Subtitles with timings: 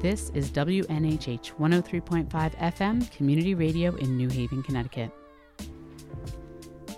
[0.00, 5.10] This is WNHH 103.5 FM Community Radio in New Haven, Connecticut.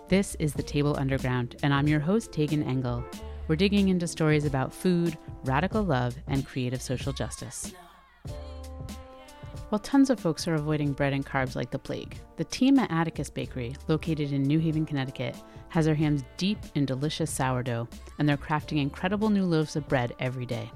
[0.08, 3.02] This is The Table Underground, and I'm your host, Tegan Engel.
[3.48, 7.72] We're digging into stories about food, radical love, and creative social justice.
[9.70, 12.90] While tons of folks are avoiding bread and carbs like the plague, the team at
[12.90, 15.36] Atticus Bakery, located in New Haven, Connecticut,
[15.70, 17.88] has their hands deep in delicious sourdough,
[18.18, 20.70] and they're crafting incredible new loaves of bread every day.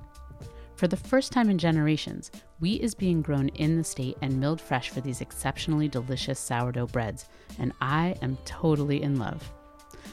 [0.77, 4.60] For the first time in generations, wheat is being grown in the state and milled
[4.60, 7.28] fresh for these exceptionally delicious sourdough breads,
[7.59, 9.52] and I am totally in love.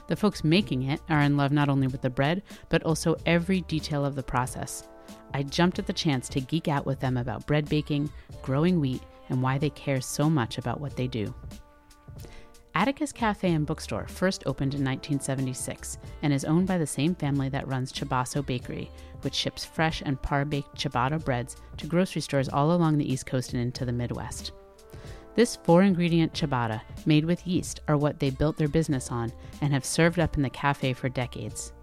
[0.08, 3.62] The folks making it are in love not only with the bread, but also every
[3.62, 4.88] detail of the process.
[5.34, 9.02] I jumped at the chance to geek out with them about bread baking, growing wheat,
[9.30, 11.34] and why they care so much about what they do.
[12.74, 17.50] Atticus Cafe and Bookstore first opened in 1976 and is owned by the same family
[17.50, 18.90] that runs Chabaso Bakery,
[19.22, 23.26] which ships fresh and par baked ciabatta breads to grocery stores all along the East
[23.26, 24.54] Coast and into the Midwest.
[25.36, 29.74] This four ingredient ciabatta, made with yeast, are what they built their business on and
[29.74, 31.74] have served up in the cafe for decades.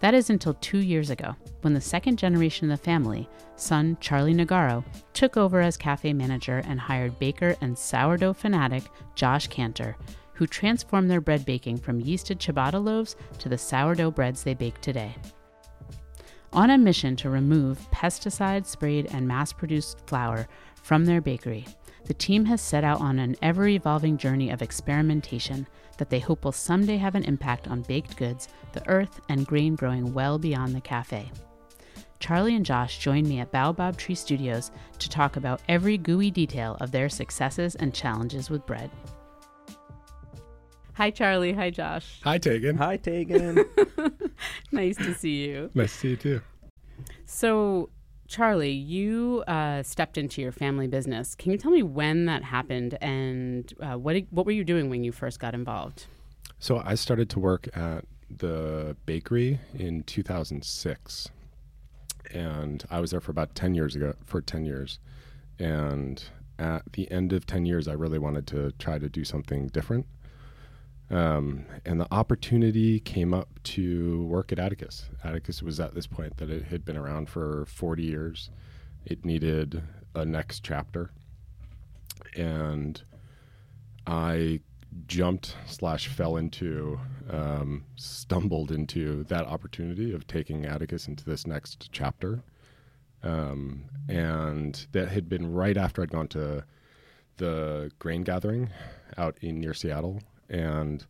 [0.00, 4.34] That is until two years ago, when the second generation of the family, son Charlie
[4.34, 8.84] Negaro, took over as cafe manager and hired baker and sourdough fanatic
[9.16, 9.96] Josh Cantor
[10.38, 14.80] who transformed their bread baking from yeasted ciabatta loaves to the sourdough breads they bake
[14.80, 15.12] today.
[16.52, 20.46] On a mission to remove pesticide sprayed and mass produced flour
[20.80, 21.66] from their bakery,
[22.06, 25.66] the team has set out on an ever evolving journey of experimentation
[25.98, 29.74] that they hope will someday have an impact on baked goods, the earth, and grain
[29.74, 31.32] growing well beyond the cafe.
[32.20, 36.76] Charlie and Josh joined me at Baobab Tree Studios to talk about every gooey detail
[36.80, 38.88] of their successes and challenges with bread.
[40.98, 41.52] Hi, Charlie.
[41.52, 42.18] Hi, Josh.
[42.24, 42.76] Hi, Tegan.
[42.78, 43.64] Hi, Tegan.
[44.72, 45.70] nice to see you.
[45.72, 46.40] Nice to see you too.
[47.24, 47.90] So,
[48.26, 51.36] Charlie, you uh, stepped into your family business.
[51.36, 55.04] Can you tell me when that happened and uh, what what were you doing when
[55.04, 56.06] you first got involved?
[56.58, 61.28] So I started to work at the bakery in 2006,
[62.34, 64.14] and I was there for about 10 years ago.
[64.26, 64.98] For 10 years,
[65.60, 66.20] and
[66.58, 70.04] at the end of 10 years, I really wanted to try to do something different.
[71.10, 75.06] Um, and the opportunity came up to work at Atticus.
[75.24, 78.50] Atticus was at this point that it had been around for 40 years.
[79.06, 79.82] It needed
[80.14, 81.10] a next chapter.
[82.36, 83.00] And
[84.06, 84.60] I
[85.06, 91.88] jumped slash fell into, um, stumbled into that opportunity of taking Atticus into this next
[91.90, 92.42] chapter.
[93.22, 96.64] Um, and that had been right after I'd gone to
[97.38, 98.70] the grain gathering
[99.16, 101.04] out in near Seattle and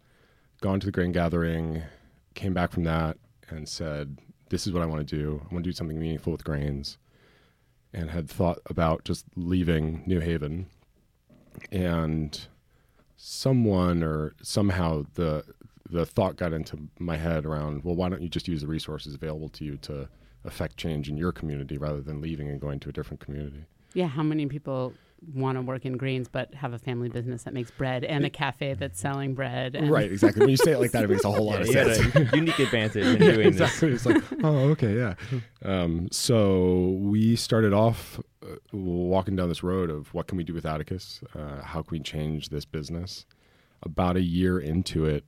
[0.61, 1.83] gone to the grain gathering,
[2.35, 3.17] came back from that
[3.49, 4.19] and said,
[4.51, 5.41] This is what I want to do.
[5.51, 6.99] I want to do something meaningful with grains.
[7.93, 10.67] And had thought about just leaving New Haven.
[11.73, 12.39] And
[13.17, 15.45] someone or somehow the
[15.91, 19.15] the thought got into my head around, well, why don't you just use the resources
[19.15, 20.07] available to you to
[20.45, 23.65] affect change in your community rather than leaving and going to a different community?
[23.95, 24.93] Yeah, how many people
[25.35, 28.31] want to work in grains but have a family business that makes bread and a
[28.31, 29.77] cafe that's selling bread.
[29.91, 30.41] right, exactly.
[30.41, 32.33] When you say it like that, it makes a whole lot yeah, of sense.
[32.33, 33.91] a unique advantage in doing exactly.
[33.91, 34.07] this.
[34.07, 35.15] It's like, oh, okay, yeah.
[35.65, 40.55] Um, so we started off uh, walking down this road of what can we do
[40.55, 41.21] with Atticus?
[41.35, 43.27] Uh, how can we change this business?
[43.83, 45.25] About a year into it,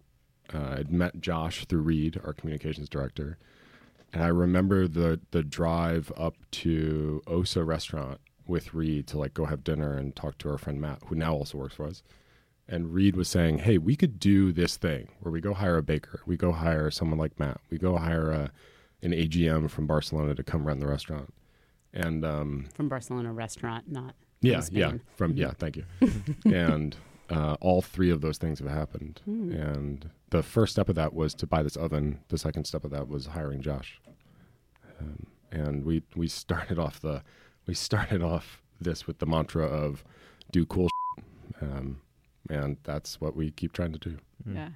[0.52, 3.38] uh, I'd met Josh through Reed, our communications director,
[4.12, 9.46] and I remember the the drive up to Osa Restaurant with Reed to like go
[9.46, 12.02] have dinner and talk to our friend Matt, who now also works for us.
[12.68, 15.82] And Reed was saying, "Hey, we could do this thing where we go hire a
[15.82, 18.52] baker, we go hire someone like Matt, we go hire a,
[19.02, 21.32] an AGM from Barcelona to come run the restaurant."
[21.92, 25.84] And um, from Barcelona restaurant, not yeah, yeah, from yeah, thank you.
[26.44, 26.96] and
[27.28, 29.20] uh, all three of those things have happened.
[29.28, 29.76] Mm.
[29.76, 32.20] And the first step of that was to buy this oven.
[32.28, 34.00] The second step of that was hiring Josh.
[34.98, 37.22] Um, and we we started off the
[37.66, 40.04] we started off this with the mantra of
[40.50, 40.88] do cool
[41.60, 42.00] um,
[42.48, 44.54] and that's what we keep trying to do mm.
[44.54, 44.68] yeah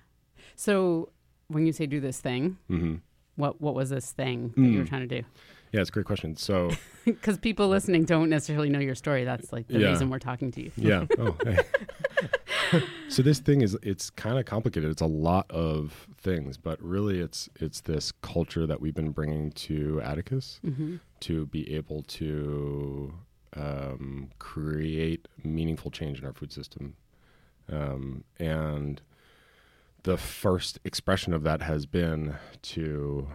[0.56, 1.08] so
[1.48, 2.96] when you say do this thing mm-hmm.
[3.36, 4.72] what what was this thing that mm.
[4.72, 4.88] you were mm.
[4.88, 5.26] trying to do
[5.72, 6.70] yeah it's a great question so
[7.04, 9.88] because people listening don't necessarily know your story that's like the yeah.
[9.88, 11.58] reason we're talking to you yeah oh hey.
[13.08, 17.20] so this thing is it's kind of complicated it's a lot of things but really
[17.20, 20.96] it's it's this culture that we've been bringing to atticus mm-hmm.
[21.26, 23.12] To be able to
[23.56, 26.94] um, create meaningful change in our food system
[27.72, 29.00] um, and
[30.02, 33.28] the first expression of that has been to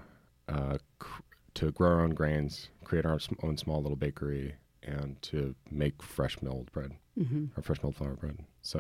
[0.47, 1.21] uh, cr-
[1.55, 6.41] to grow our own grains create our own small little bakery and to make fresh
[6.41, 8.37] milled bread hmm or fresh milled flour bread.
[8.61, 8.79] So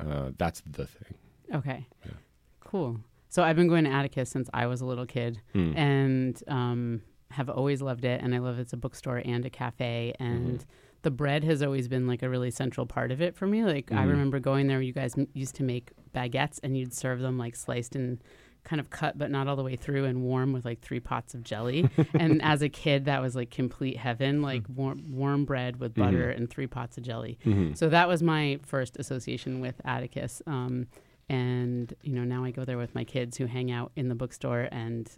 [0.00, 1.14] uh, that's the thing.
[1.54, 1.86] Okay.
[2.04, 2.12] Yeah.
[2.60, 2.98] Cool.
[3.28, 5.76] So I've been going to Atticus since I was a little kid, Mm.
[5.76, 8.20] and um, have always loved it.
[8.22, 10.64] And I love it's a bookstore and a cafe, and
[11.02, 13.64] the bread has always been like a really central part of it for me.
[13.64, 14.10] Like I Mhm.
[14.10, 17.54] remember going there, you guys m- used to make baguettes, and you'd serve them like
[17.54, 18.18] sliced and
[18.64, 21.32] kind of cut, but not all the way through, and warm with like three pots
[21.34, 21.88] of jelly.
[22.14, 26.28] and as a kid, that was like complete heaven, like warm, warm bread with butter
[26.30, 27.38] and three pots of jelly.
[27.44, 27.76] Mhm.
[27.76, 30.42] So that was my first association with Atticus.
[30.46, 30.86] Um,
[31.30, 34.14] and, you know, now I go there with my kids who hang out in the
[34.14, 35.08] bookstore and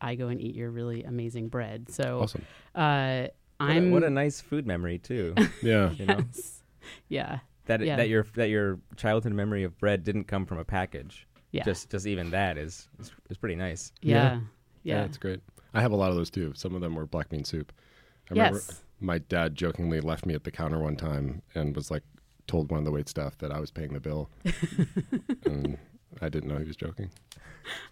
[0.00, 1.90] I go and eat your really amazing bread.
[1.90, 2.44] So Awesome.
[2.74, 3.28] uh,
[3.58, 3.90] What a- I'm.
[3.90, 5.34] what a nice food memory too.
[5.62, 5.90] Yeah.
[5.92, 6.62] You know Yes.
[7.08, 7.38] Yeah.
[7.66, 7.96] that Yeah.
[7.96, 11.26] that your that your childhood memory of bread didn't come from a package.
[11.50, 11.64] Yeah.
[11.64, 13.92] Just just even that is is, is pretty nice.
[14.02, 14.14] yeah.
[14.14, 14.40] Yeah,
[14.98, 15.04] Yeah.
[15.04, 15.40] it's great.
[15.74, 16.52] I have a lot of those too.
[16.54, 17.72] Some of them were black bean soup.
[18.30, 18.82] I remember yes.
[19.00, 22.02] my dad jokingly left me at the counter one time and was like,
[22.46, 24.30] told one of the wait staff that I was paying the bill,
[25.44, 25.76] and
[26.22, 27.10] I didn't know he was joking.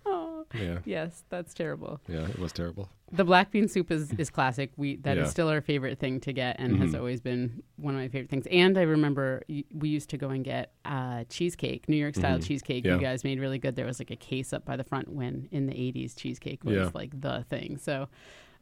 [0.06, 0.25] Oh,
[0.60, 1.24] Yeah, yes.
[1.28, 2.00] That's terrible.
[2.08, 2.88] yeah, it was terrible.
[3.12, 4.72] The black bean soup is, is classic.
[4.76, 5.30] We that is Yeah.
[5.30, 6.98] still our favorite thing to get, and has Mhm.
[6.98, 8.46] always been one of my favorite things.
[8.50, 12.38] And I remember y- we used to go and get uh, cheesecake, New York style
[12.38, 12.46] Mhm.
[12.46, 12.84] cheesecake.
[12.84, 12.94] Yeah.
[12.94, 13.76] You guys made really good.
[13.76, 16.74] There was like a case up by the front when in the '80s cheesecake was
[16.76, 16.90] Yeah.
[16.94, 17.76] like the thing.
[17.78, 18.08] So.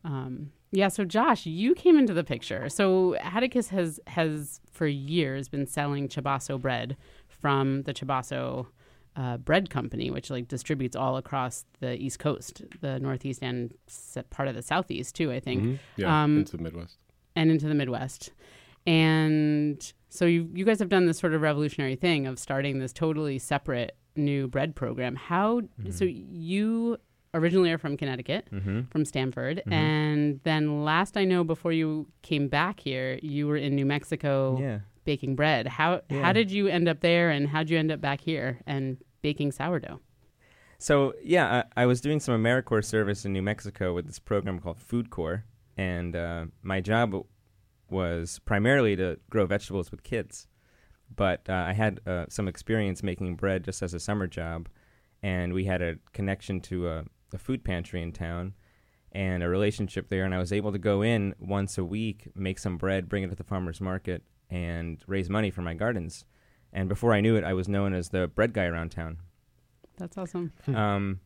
[0.06, 2.68] Um, yeah, so Josh, you came into the picture.
[2.68, 8.66] So Atticus has has for years been selling Chabaso bread from the Chabaso
[9.16, 13.72] uh, bread company, which like distributes all across the East Coast, the Northeast and
[14.30, 15.78] part of the Southeast too, I think, Mhm.
[15.96, 16.98] Yeah, Um, into the Midwest.
[17.36, 18.32] and into the Midwest.
[18.86, 22.92] And so you you guys have done this sort of revolutionary thing of starting this
[22.92, 25.16] totally separate new bread program.
[25.16, 26.98] How so you
[27.32, 28.82] originally are from Connecticut, Mm-hmm.
[28.90, 29.72] from Stamford, Mhm.
[29.72, 34.56] and then last I know before you came back here, you were in New Mexico
[34.60, 34.78] Yeah.
[35.04, 35.66] Baking bread.
[35.66, 36.22] How Yeah.
[36.22, 39.52] how did you end up there and how'd you end up back here and baking
[39.52, 40.00] sourdough?
[40.78, 44.58] So yeah, I, I was doing some AmeriCorps service in New Mexico with this program
[44.58, 45.42] called FoodCorps,
[45.76, 47.14] and uh, my job
[47.90, 50.46] was primarily to grow vegetables with kids.
[51.14, 54.68] But uh, I had uh, some experience making bread just as a summer job,
[55.22, 58.54] and we had a connection to a, a food pantry in town
[59.12, 62.58] and a relationship there, and I was able to go in once a week, make
[62.58, 66.24] some bread, bring it to the farmers market, and raise money for my gardens.
[66.72, 69.18] And before I knew it, I was known as the bread guy around town
[69.96, 70.52] That's awesome.
[70.74, 71.20] um,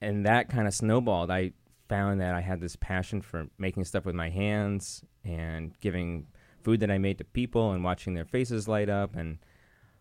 [0.00, 1.30] and that kind of snowballed.
[1.30, 1.52] I
[1.88, 6.26] found that I had this passion for making stuff with my hands and giving
[6.62, 9.38] food that I made to people and watching their faces light up and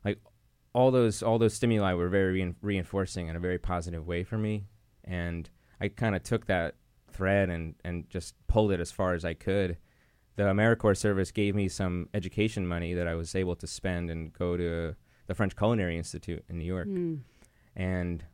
[0.05, 0.19] like
[0.73, 4.37] all those all those stimuli were very rein- reinforcing in a very positive way for
[4.37, 4.65] me.
[5.03, 5.49] And
[5.81, 6.75] I kind of took that
[7.11, 9.77] thread and and just pulled it as far as I could.
[10.41, 14.33] The AmeriCorps service gave me some education money that I was able to spend and
[14.33, 14.95] go to
[15.27, 17.19] the French Culinary Institute in New York Mm.
[17.75, 18.25] and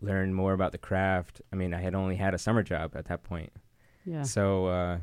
[0.00, 1.40] learn more about the craft.
[1.52, 3.50] I mean, I had only had a summer job at that point.
[4.04, 4.22] Yeah.
[4.22, 4.98] So, uh,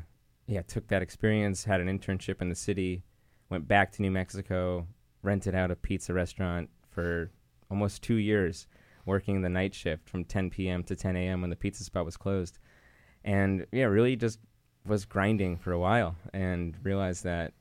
[0.46, 3.02] yeah, took that experience, had an internship in the city,
[3.50, 4.86] went back to New Mexico,
[5.22, 7.30] rented out a pizza restaurant for
[7.70, 8.68] almost two years,
[9.04, 10.84] working the night shift from 10 p.m.
[10.84, 11.40] to 10 a.m.
[11.40, 12.58] when the pizza spot was closed.
[13.24, 14.38] And yeah, really just
[14.86, 17.52] was grinding for a while and realized that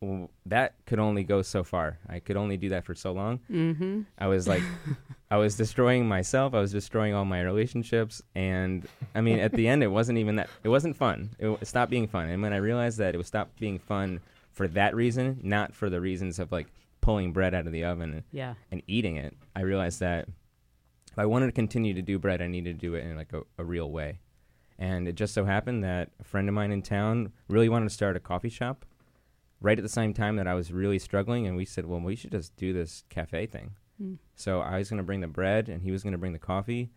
[0.00, 1.98] well, that could only go so far.
[2.08, 3.40] I could only do that for so long.
[3.50, 4.02] Mm-hmm.
[4.16, 4.62] I was like,
[5.30, 6.54] I was destroying myself.
[6.54, 10.36] I was destroying all my relationships, and I mean, at the end, it wasn't even
[10.36, 10.48] that.
[10.64, 11.30] It wasn't fun.
[11.38, 12.30] It, it stopped being fun.
[12.30, 14.20] And when I realized that it was stopped being fun
[14.52, 16.68] for that reason, not for the reasons of like
[17.02, 18.54] pulling bread out of the oven and, Yeah.
[18.72, 20.28] and eating it, I realized that
[21.12, 23.34] if I wanted to continue to do bread, I needed to do it in like
[23.34, 24.20] a, a real way.
[24.80, 27.94] And it just so happened that a friend of mine in town really wanted to
[27.94, 28.84] start a coffee shop
[29.60, 31.46] right at the same time that I was really struggling.
[31.46, 33.72] And we said, well, we should just do this cafe thing.
[34.02, 34.16] Mm.
[34.36, 36.38] So I was going to bring the bread, and he was going to bring the
[36.38, 36.90] coffee,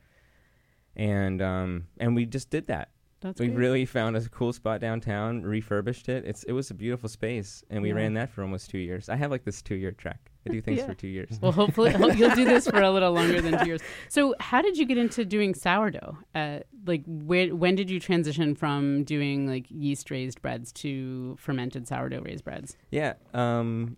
[0.95, 2.91] and um, and we just did that.
[3.19, 3.57] That's we great.
[3.57, 6.23] really found a cool spot downtown, refurbished it.
[6.25, 7.95] It's it was a beautiful space, and we Yeah.
[7.95, 9.09] ran that for almost two years.
[9.09, 10.31] I have like this two year track.
[10.45, 10.87] I do things Yeah.
[10.87, 11.39] for two years.
[11.41, 13.81] Well, hopefully you'll do this for a little longer than two years.
[14.09, 16.17] So, how did you get into doing sourdough?
[16.35, 21.87] Uh, like, where, when did you transition from doing like yeast raised breads to fermented
[21.87, 22.75] sourdough raised breads?
[22.91, 23.97] Yeah, um,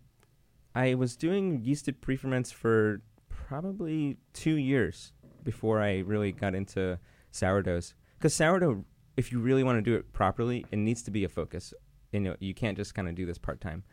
[0.76, 7.00] I was doing yeasted pre-ferments for probably two years before I really got into
[7.32, 7.94] sourdoughs.
[8.18, 8.84] Because sourdough,
[9.18, 11.74] if you really want to do it properly, it needs to be a focus.
[12.12, 13.84] You know, you can't just kind of do this part time.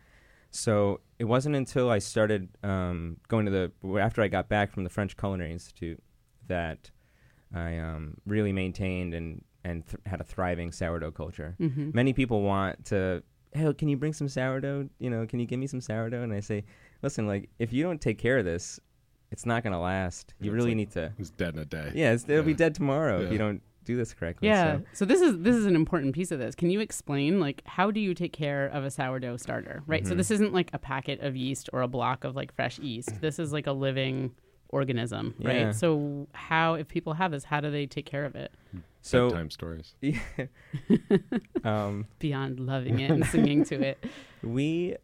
[0.55, 3.51] So it wasn't until I started um, going to
[3.83, 6.01] the after I got back from the French Culinary Institute
[6.47, 6.91] that
[7.55, 11.91] I um, really maintained and and th- had a thriving sourdough culture Mm-hmm.
[11.95, 14.89] many people want to "Hey, can you bring some sourdough?
[14.99, 16.65] You know, can you give me some sourdough?" And I say,
[17.03, 18.79] "Listen, like if you don't take care of this,
[19.31, 20.35] it's not gonna last.
[20.41, 21.13] You It's really like- need to.
[21.19, 21.93] It's dead in a day.
[21.95, 24.79] Yeah, it's, it'll be dead tomorrow if you don't do this correctly." Yeah.
[24.79, 26.55] So, So this is this is an important piece of this.
[26.55, 29.83] Can you explain like how do you take care of a sourdough starter?
[29.87, 30.07] Right.
[30.07, 30.17] So Mhm.
[30.19, 33.21] this isn't like a packet of yeast or a block of like fresh yeast.
[33.21, 34.35] This is like a living
[34.71, 35.57] organism, right?
[35.57, 35.71] Yeah.
[35.73, 38.53] So how if people have this, how do they take care of it
[39.03, 39.95] so Bedtime stories.
[40.01, 40.19] yeah.
[41.65, 44.05] um, beyond loving it and singing to it?
[44.43, 44.97] we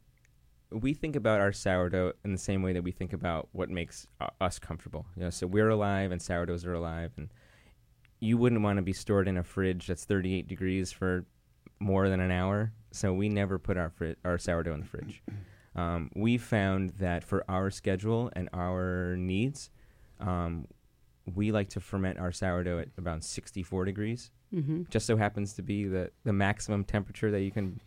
[0.71, 4.07] we think about our sourdough in the same way that we think about what makes
[4.21, 5.07] uh, us comfortable.
[5.17, 7.31] You know, so we're alive and sourdoughs are alive, and
[8.21, 11.25] you wouldn't want to be stored in a fridge that's 38 degrees for
[11.81, 12.73] more than an hour.
[12.91, 15.23] So we never put our fri- our sourdough in the fridge.
[15.77, 19.71] Um, we found that for our schedule and our needs,
[20.19, 20.67] um,
[21.37, 24.85] we like to ferment our sourdough at about 64 degrees Mm-hmm.
[24.91, 27.79] just so happens to be the, the maximum temperature that you can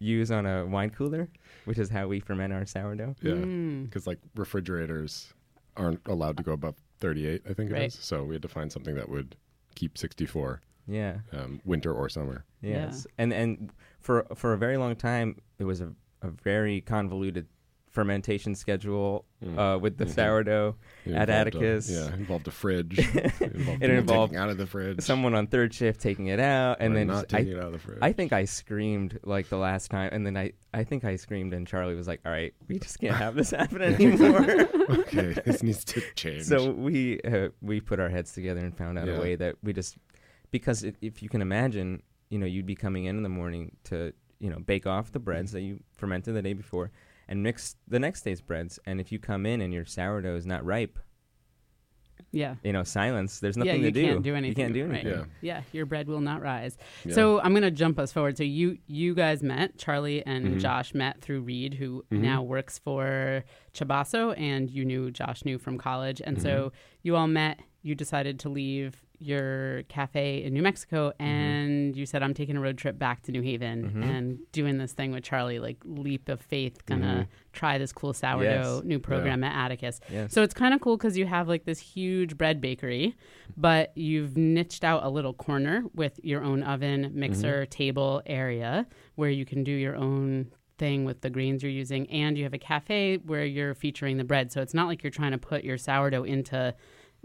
[0.00, 1.28] use on a wine cooler,
[1.64, 3.14] which is how we ferment our sourdough.
[3.22, 3.32] Yeah.
[3.34, 3.84] Mm.
[3.84, 5.32] Because like refrigerators
[5.78, 7.82] aren't allowed to go above 38, I think it Right.
[7.84, 7.94] is.
[7.94, 9.36] So we had to find something that would
[9.74, 11.18] keep 64, Yeah.
[11.32, 12.44] um, winter or summer.
[12.62, 12.86] Yeah.
[12.86, 13.06] Yes.
[13.18, 17.46] And and for for a very long time it was a, a very convoluted
[17.94, 19.58] fermentation schedule Mm.
[19.58, 20.14] uh, with the Mhm.
[20.14, 20.76] sourdough.
[21.06, 21.90] It at a- Atticus.
[21.90, 22.98] yeah, involved a fridge.
[22.98, 25.00] it involved, It involved taking out of the fridge.
[25.00, 27.58] Someone on third shift taking it out and or then not just- I, taking it
[27.60, 27.98] out of the fridge.
[28.02, 31.54] I think I screamed like the last time and then I, I think I screamed
[31.54, 34.40] and Charlie was like, All right, we just can't have this happen anymore.
[34.90, 36.44] okay, this needs to change.
[36.44, 39.14] So we uh, we put our heads together and found out Yeah.
[39.18, 39.96] a way that we just
[40.50, 43.76] because if, if you can imagine, you know, you'd be coming in in the morning
[43.84, 45.56] to you know bake off the breads Mm-hmm.
[45.58, 46.90] that you fermented the day before
[47.28, 48.78] and mix the next day's breads.
[48.86, 50.98] And if you come in and your sourdough is not ripe,
[52.32, 52.56] Yeah.
[52.64, 53.40] you know, silence.
[53.40, 54.00] There's yeah, nothing you to do.
[54.00, 54.48] You can't do anything.
[54.48, 55.04] You can't do right.
[55.06, 55.30] anything.
[55.40, 55.56] Yeah.
[55.58, 56.76] Yeah, your bread will not rise.
[57.04, 57.14] Yeah.
[57.14, 58.36] So I'm gonna jump us forward.
[58.36, 60.60] So you you guys met Charlie and Mhm.
[60.60, 62.20] Josh met through Reed, who Mhm.
[62.20, 66.76] now works for Chabaso, and you knew Josh knew from college, and so Mm-hmm.
[67.02, 67.60] you all met.
[67.82, 71.22] You decided to leave your cafe in New Mexico, Mm-hmm.
[71.24, 74.04] and you said, "I'm taking a road trip back to New Haven Mhm.
[74.04, 77.52] and doing this thing with Charlie, like leap of faith, gonna Mhm.
[77.52, 78.84] try this cool sourdough Yes.
[78.84, 80.32] new program at Atticus." Yes.
[80.32, 83.14] So it's kind of cool because you have like this huge bread bakery,
[83.56, 89.30] but you've niched out a little corner with your own oven, mixer, table area where
[89.30, 92.10] you can do your own thing with the grains you're using.
[92.10, 94.50] And you have a cafe where you're featuring the bread.
[94.50, 96.74] So it's not like you're trying to put your sourdough into.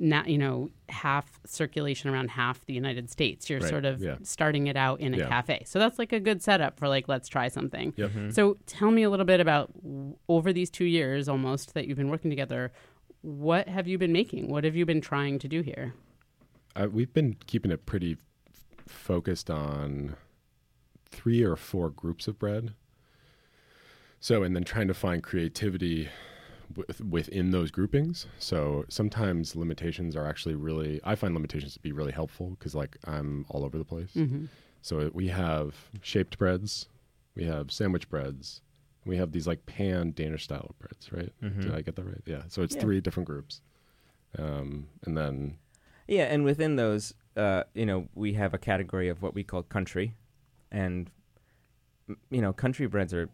[0.02, 3.50] Not, you know, half circulation around half the United States.
[3.50, 4.16] You're Right, sort of yeah.
[4.24, 5.28] starting it out in a Yeah.
[5.28, 5.64] cafe.
[5.66, 7.94] So that's like a good setup for like, let's try something.
[7.98, 8.12] Yep.
[8.12, 8.34] Mhm.
[8.34, 9.72] So tell me a little bit about
[10.30, 12.72] over these two years almost that you've been working together.
[13.22, 14.48] What have you been making?
[14.48, 15.94] What have you been trying to do here?
[16.78, 18.14] I, we've been keeping it pretty
[18.48, 20.16] f- focused on
[21.12, 22.74] three or four groups of bread.
[24.22, 26.08] So, and then trying to find creativity
[26.76, 28.28] with, within those groupings.
[28.40, 32.98] So sometimes limitations are actually really, I find limitations to be really helpful because like
[33.06, 34.12] I'm all over the place.
[34.16, 34.46] Mm-hmm.
[34.82, 36.88] So we have shaped breads,
[37.36, 38.62] we have sandwich breads,
[39.06, 41.34] we have these like pan Danish style breads, right?
[41.44, 41.62] Mhm.
[41.62, 42.22] Did I get that right?
[42.26, 42.44] Yeah.
[42.48, 42.82] So it's Yeah.
[42.82, 43.62] three different groups.
[44.38, 45.58] Um, and then
[46.08, 49.64] Yeah, and within those, uh, you know, we have a category of what we call
[49.64, 50.16] country,
[50.72, 51.10] and
[52.32, 53.30] you know, country breads are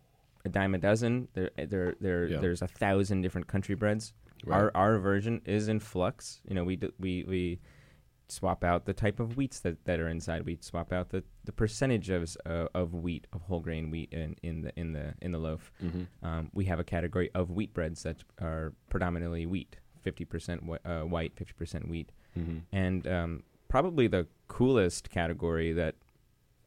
[0.45, 1.27] a dime a dozen.
[1.33, 2.27] There, there, there.
[2.27, 2.39] Yeah.
[2.39, 4.13] There's a thousand different country breads.
[4.45, 4.55] Right.
[4.57, 6.41] Our our version is in flux.
[6.47, 7.59] You know, we we we
[8.27, 10.45] swap out the type of wheats that, that are inside.
[10.45, 14.35] We swap out the, the percentage of uh, of wheat of whole grain wheat in,
[14.43, 15.71] in the in the in the loaf.
[15.83, 16.07] Mhm.
[16.23, 21.01] Um, we have a category of wheat breads that are predominantly wheat, fifty percent uh,
[21.01, 22.61] white, fifty percent wheat Mhm.
[22.71, 25.95] and um, probably the coolest category that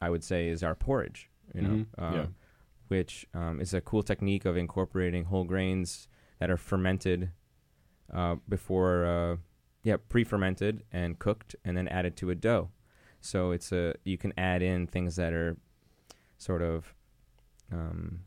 [0.01, 1.29] I would say is our porridge.
[1.53, 1.85] You know, Mhm.
[1.97, 2.25] uh, Yeah.
[2.89, 6.07] Which um, is a cool technique of incorporating whole grains
[6.39, 7.31] that are fermented
[8.13, 9.35] uh, before, uh,
[9.83, 12.69] yeah, pre-fermented and cooked, and then added to a dough.
[13.21, 15.57] So it's a you can add in things that are
[16.37, 16.93] sort of
[17.71, 18.21] um,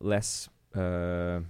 [0.00, 0.48] less.
[0.74, 1.40] Uh,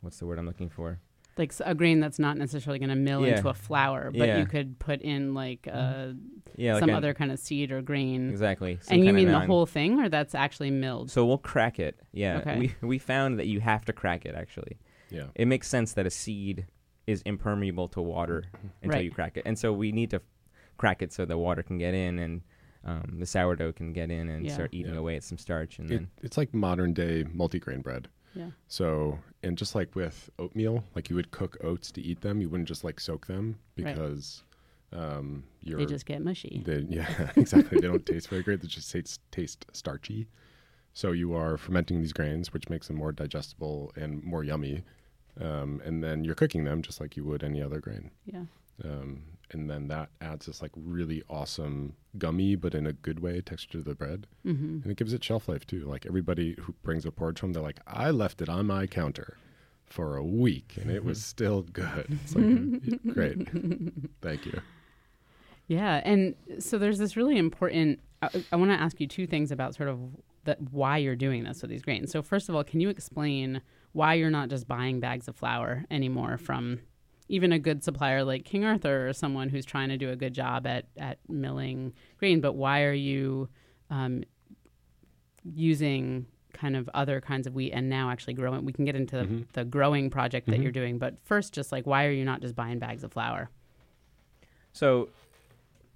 [0.00, 1.00] what's the word I'm looking for?
[1.38, 3.36] Like a grain that's not necessarily going to mill Yeah.
[3.36, 4.38] into a flour, but Yeah.
[4.38, 6.12] you could put in like uh,
[6.56, 8.30] Yeah, some an- other kind of seed or grain.
[8.30, 8.78] exactly.
[8.80, 11.10] some And you kind of mean the whole thing, or that's actually milled?
[11.10, 11.98] So we'll crack it.
[12.12, 12.38] Yeah.
[12.38, 12.58] Okay.
[12.80, 14.78] We we found that you have to crack it actually.
[15.10, 15.26] Yeah.
[15.34, 16.66] It makes sense that a seed
[17.06, 18.44] is impermeable to water
[18.82, 19.04] until Right.
[19.04, 19.42] you crack it.
[19.46, 20.22] And so we need to f-
[20.78, 22.40] crack it so the water can get in and
[22.84, 24.54] um, the sourdough can get in and Yeah.
[24.54, 25.00] start eating Yeah.
[25.00, 28.08] away at some starch and It, then it's like modern day multigrain bread.
[28.36, 28.50] Yeah.
[28.68, 32.48] So, and just like with oatmeal, like you would cook oats to eat them, you
[32.48, 33.86] wouldn't just like soak them Right.
[33.94, 34.42] because
[34.92, 35.78] um, you're.
[35.78, 36.62] They just get mushy.
[36.66, 37.80] they- yeah, exactly.
[37.80, 38.60] they don't taste very great.
[38.60, 40.28] They just taste, taste starchy.
[40.92, 44.82] So you are fermenting these grains, which makes them more digestible and more yummy.
[45.40, 48.10] Um, and then you're cooking them just like you would any other grain.
[48.24, 48.44] Yeah.
[48.84, 53.40] Um, and then that adds this like really awesome gummy, but in a good way,
[53.40, 54.26] texture to the bread.
[54.44, 54.82] Mm-hmm.
[54.82, 55.84] And it gives it shelf life too.
[55.84, 59.36] Like everybody who brings a porridge home, they're like, I left it on my counter
[59.84, 62.18] for a week and it was still good.
[62.24, 63.48] It's like, great.
[64.20, 64.60] Thank you.
[65.68, 68.00] Yeah, and so there's this really important.
[68.22, 69.98] I, I want to ask you two things about sort of
[70.44, 72.12] that why you're doing this with these grains.
[72.12, 73.60] So first of all, can you explain
[73.92, 76.80] why you're not just buying bags of flour anymore from
[77.28, 80.32] even a good supplier like King Arthur or someone who's trying to do a good
[80.34, 83.48] job at at milling grain, but why are you
[83.90, 84.22] um,
[85.44, 88.64] using kind of other kinds of wheat and now actually growing?
[88.64, 89.46] We can get into Mhm.
[89.52, 90.62] the, the growing project that Mhm.
[90.62, 93.50] you're doing, but first, just like why are you not just buying bags of flour?
[94.72, 95.08] So,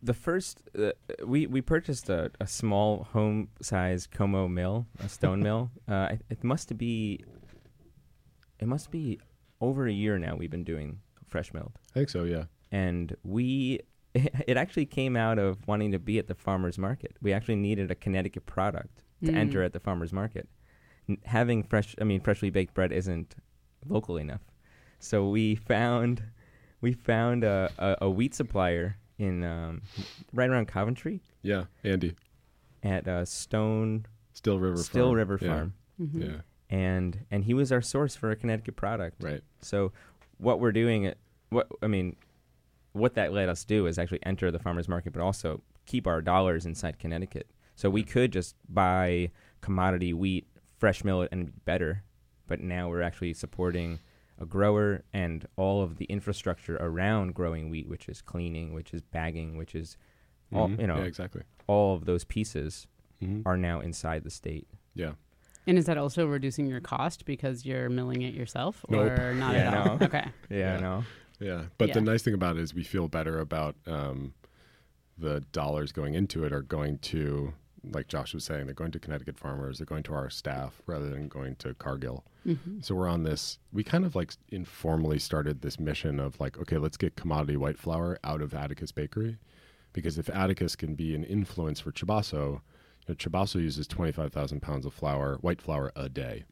[0.03, 0.93] the first uh,
[1.27, 5.71] we we purchased a, a small home size KoMo mill, a stone mill.
[5.89, 7.21] Uh, it, it must be
[8.59, 9.19] it must be
[9.61, 10.37] over a year now.
[10.37, 12.45] We've been doing fresh milled, I think so, yeah.
[12.73, 13.81] and we
[14.15, 17.17] it actually came out of wanting to be at the farmers market.
[17.23, 19.37] We actually needed a Connecticut product to Mm.
[19.37, 20.49] enter at the farmers market.
[21.09, 23.35] N- having fresh, I mean, freshly baked bread isn't
[23.89, 24.41] local enough,
[24.99, 26.23] so we found
[26.81, 29.83] we found a, a, a wheat supplier in um,
[30.33, 31.65] right around Coventry Yeah.
[31.85, 32.17] Andy,
[32.83, 35.17] at uh, Stone Still River Still Farm.
[35.17, 35.49] River Yeah.
[35.49, 36.23] Farm, Mhm.
[36.25, 36.41] Yeah.
[36.71, 39.23] and and he was our source for a Connecticut product.
[39.23, 39.43] Right.
[39.61, 39.93] So
[40.41, 41.15] what we're doing, uh,
[41.51, 42.17] what I mean,
[42.93, 46.21] what that let us do is actually enter the farmers market, but also keep our
[46.23, 47.47] dollars inside Connecticut.
[47.77, 49.31] So we could just buy
[49.61, 50.47] commodity wheat,
[50.79, 52.03] fresh mill it, and be better.
[52.47, 54.01] But now we're actually supporting
[54.41, 59.03] a grower and all of the infrastructure around growing wheat, which is cleaning, which is
[59.03, 59.97] bagging, which is
[60.53, 60.81] all Mhm.
[60.81, 61.43] you know, Yeah, exactly.
[61.67, 62.87] all of those pieces
[63.23, 63.43] Mhm.
[63.47, 64.67] are now inside the state.
[64.95, 65.13] Yeah.
[65.71, 69.13] And is that also reducing your cost because you're milling it yourself, Nope.
[69.21, 69.99] or not Yeah, at all?
[69.99, 70.07] no.
[70.07, 70.25] Okay.
[70.51, 70.81] Yeah, Yeah.
[70.81, 71.05] no.
[71.39, 74.35] Yeah, but the nice thing about it is we feel better about um,
[75.17, 77.55] the dollars going into it are going to,
[77.93, 81.09] like Josh was saying, they're going to Connecticut farmers, they're going to our staff rather
[81.09, 82.25] than going to Cargill.
[82.43, 83.59] hmm So we're on this.
[83.73, 87.79] We kind of like informally started this mission of like, okay, let's get commodity white
[87.79, 89.39] flour out of Atticus Bakery,
[89.93, 92.61] because if Atticus can be an influence for Chabaso, you know,
[93.15, 96.45] Chabaso uses twenty five thousand pounds of flour, white flour a day.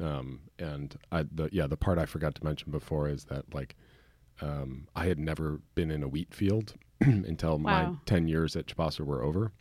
[0.00, 3.76] Um, and I, the yeah, the part I forgot to mention before is that like,
[4.40, 9.00] um, I had never been in a wheat field until my ten years at Chabaso
[9.00, 9.52] were over,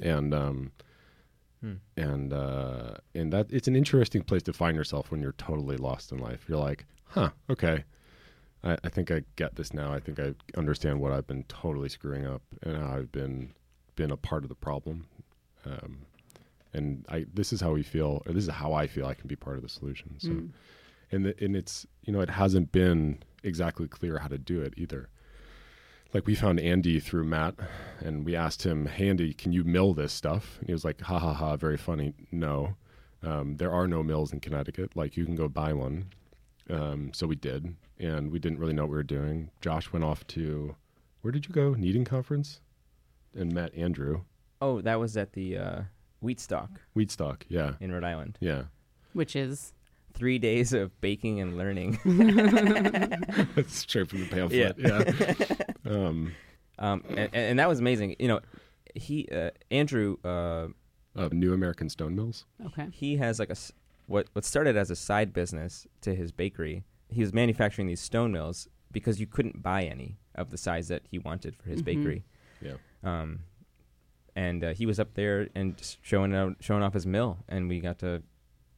[0.00, 0.72] and um,
[1.62, 1.74] Hmm.
[1.94, 6.10] and uh, and that it's an interesting place to find yourself when you're totally lost
[6.10, 6.46] in life.
[6.48, 7.84] You're like, huh, okay,
[8.64, 9.92] I, I think I get this now.
[9.92, 13.52] I think I understand what I've been totally screwing up and how I've been
[13.94, 15.06] been a part of the problem.
[15.64, 15.98] Um,
[16.72, 19.28] and I this is how we feel, or this is how I feel I can
[19.28, 20.14] be part of the solution.
[20.18, 20.50] So, Mm.
[21.12, 24.74] and the, and it's you know it hasn't been exactly clear how to do it
[24.76, 25.08] either.
[26.12, 27.54] Like we found Andy through Matt,
[28.00, 31.00] and we asked him, "Hey Andy, can you mill this stuff?" And he was like,
[31.02, 32.76] "Ha ha ha, very funny." No,
[33.22, 34.96] um, there are no mills in Connecticut.
[34.96, 36.06] Like you can go buy one.
[36.68, 39.50] Um, so we did, and we didn't really know what we were doing.
[39.60, 40.76] Josh went off to
[41.22, 41.74] where did you go?
[41.74, 42.60] Kneading conference,
[43.34, 44.22] and met Andrew
[44.60, 45.80] Oh, that was at the uh,
[46.22, 47.42] Wheatstock Wheatstock.
[47.48, 48.38] Yeah, in Rhode Island.
[48.40, 48.64] yeah.
[49.12, 49.72] Which is
[50.12, 51.98] Three days of baking and learning.
[53.54, 54.76] That's straight from the pamphlet.
[54.76, 55.90] Yeah.
[55.90, 56.32] um,
[56.78, 58.16] um, and, and that was amazing.
[58.18, 58.40] You know,
[58.94, 60.66] he uh, Andrew uh,
[61.14, 62.44] of New American Stone Mills.
[62.66, 62.88] okay.
[62.92, 63.72] he has like a s-
[64.06, 66.82] what what started as a side business to his bakery.
[67.08, 71.02] He was manufacturing these stone mills because you couldn't buy any of the size that
[71.10, 71.84] he wanted for his Mhm.
[71.84, 72.24] bakery.
[72.60, 72.74] Yeah.
[73.04, 73.40] Um,
[74.36, 77.68] and uh, he was up there and just showing out showing off his mill, and
[77.68, 78.22] we got to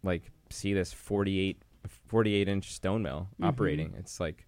[0.03, 1.62] like see this 48,
[2.09, 3.47] 48 inch stone mill Mhm.
[3.47, 3.95] operating.
[3.99, 4.47] It's like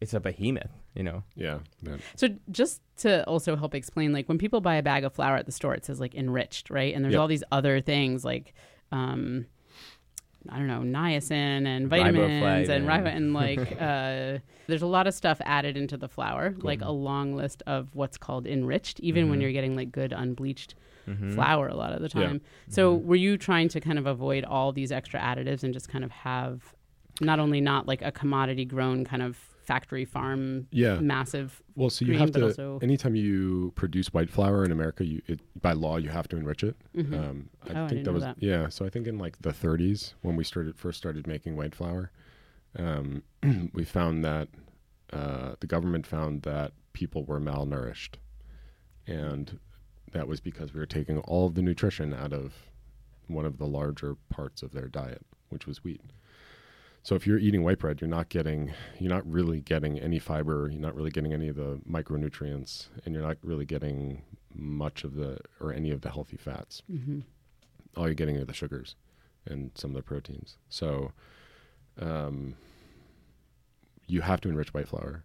[0.00, 1.24] it's a behemoth, you know.
[1.34, 1.58] Yeah.
[1.82, 1.96] yeah.
[2.16, 5.46] So just to also help explain, like when people buy a bag of flour at
[5.46, 6.94] the store, it says like enriched, right?
[6.94, 7.20] And there's Yep.
[7.20, 8.54] all these other things like,
[8.92, 9.46] um,
[10.48, 15.14] I don't know, niacin and vitamins and ribo and like uh, there's a lot of
[15.14, 19.38] stuff added into the flour, like a long list of what's called enriched, even when
[19.38, 19.42] Mhm.
[19.42, 20.74] you're getting like good unbleached
[21.08, 21.34] Mhm.
[21.34, 22.26] flour a lot of the Yeah.
[22.26, 22.40] time.
[22.68, 23.04] So Mhm.
[23.04, 26.10] were you trying to kind of avoid all these extra additives and just kind of
[26.12, 26.74] have
[27.20, 30.98] not only not like a commodity grown kind of factory farm Yeah.
[30.98, 32.44] massive Well, so you green, have to.
[32.44, 36.36] also- Anytime you produce white flour in America, you it, by law you have to
[36.38, 36.74] enrich it.
[36.96, 37.12] Mhm.
[37.14, 38.42] Um, I Oh, I think didn't that was that.
[38.42, 38.68] yeah.
[38.70, 42.10] So I think in like the 30s when we started first started making white flour,
[42.76, 43.22] um,
[43.74, 44.48] we found that
[45.12, 48.14] uh, the government found that people were malnourished,
[49.06, 49.58] and
[50.12, 52.54] that was because we were taking all of the nutrition out of
[53.26, 56.00] one of the larger parts of their diet, which was wheat.
[57.08, 60.68] So if you're eating white bread, you're not getting, you're not really getting any fiber.
[60.70, 65.14] You're not really getting any of the micronutrients, and you're not really getting much of
[65.14, 66.82] the or any of the healthy fats.
[66.92, 67.20] Mm-hmm.
[67.96, 68.94] All you're getting are the sugars
[69.46, 70.58] and some of the proteins.
[70.68, 71.12] So,
[71.98, 72.56] um,
[74.06, 75.24] you have to enrich white flour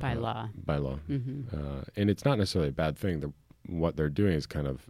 [0.00, 0.48] By uh, law.
[0.54, 1.54] By law, Mm-hmm.
[1.54, 3.20] uh, and it's not necessarily a bad thing.
[3.20, 3.34] The,
[3.66, 4.88] what they're doing is kind of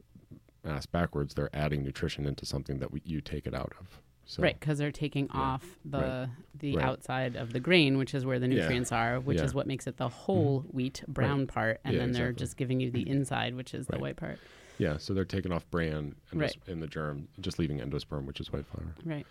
[0.64, 1.34] ass backwards.
[1.34, 4.00] They're adding nutrition into something that we, you take it out of.
[4.28, 5.40] So, Right, because they're taking Yeah.
[5.40, 6.28] off the Right.
[6.58, 6.84] the Right.
[6.86, 8.62] outside of the grain, which is where the Yeah.
[8.62, 9.40] nutrients are, which Yeah.
[9.42, 9.46] Mm-hmm.
[9.46, 12.44] is what makes it the whole wheat brown part, and Yeah, then they're exactly.
[12.44, 14.38] just giving you the inside, which is the white part.
[14.78, 16.56] Yeah, so they're taking off bran and Right.
[16.66, 18.94] in the germ, just leaving endosperm, which is white flour.
[19.04, 19.26] Right.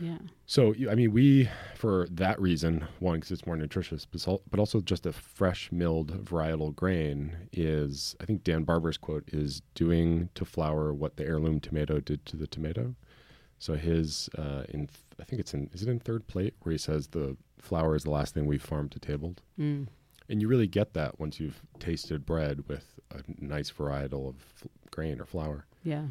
[0.00, 0.18] Yeah.
[0.46, 5.04] So, I mean, we, for that reason, one, because it's more nutritious, but also just
[5.04, 10.94] a fresh milled varietal grain is, I think Dan Barber's quote is doing to flour
[10.94, 12.94] what the heirloom tomato did to the tomato.
[13.58, 14.90] So his, uh, in, th-
[15.20, 18.04] I think it's in, is it in third plate where he says the flour is
[18.04, 19.42] the last thing we've farmed to tabled?
[19.58, 19.88] Mm.
[20.28, 24.68] And you really get that once you've tasted bread with a nice varietal of f-
[24.90, 25.64] grain or flour.
[25.82, 26.04] Yeah.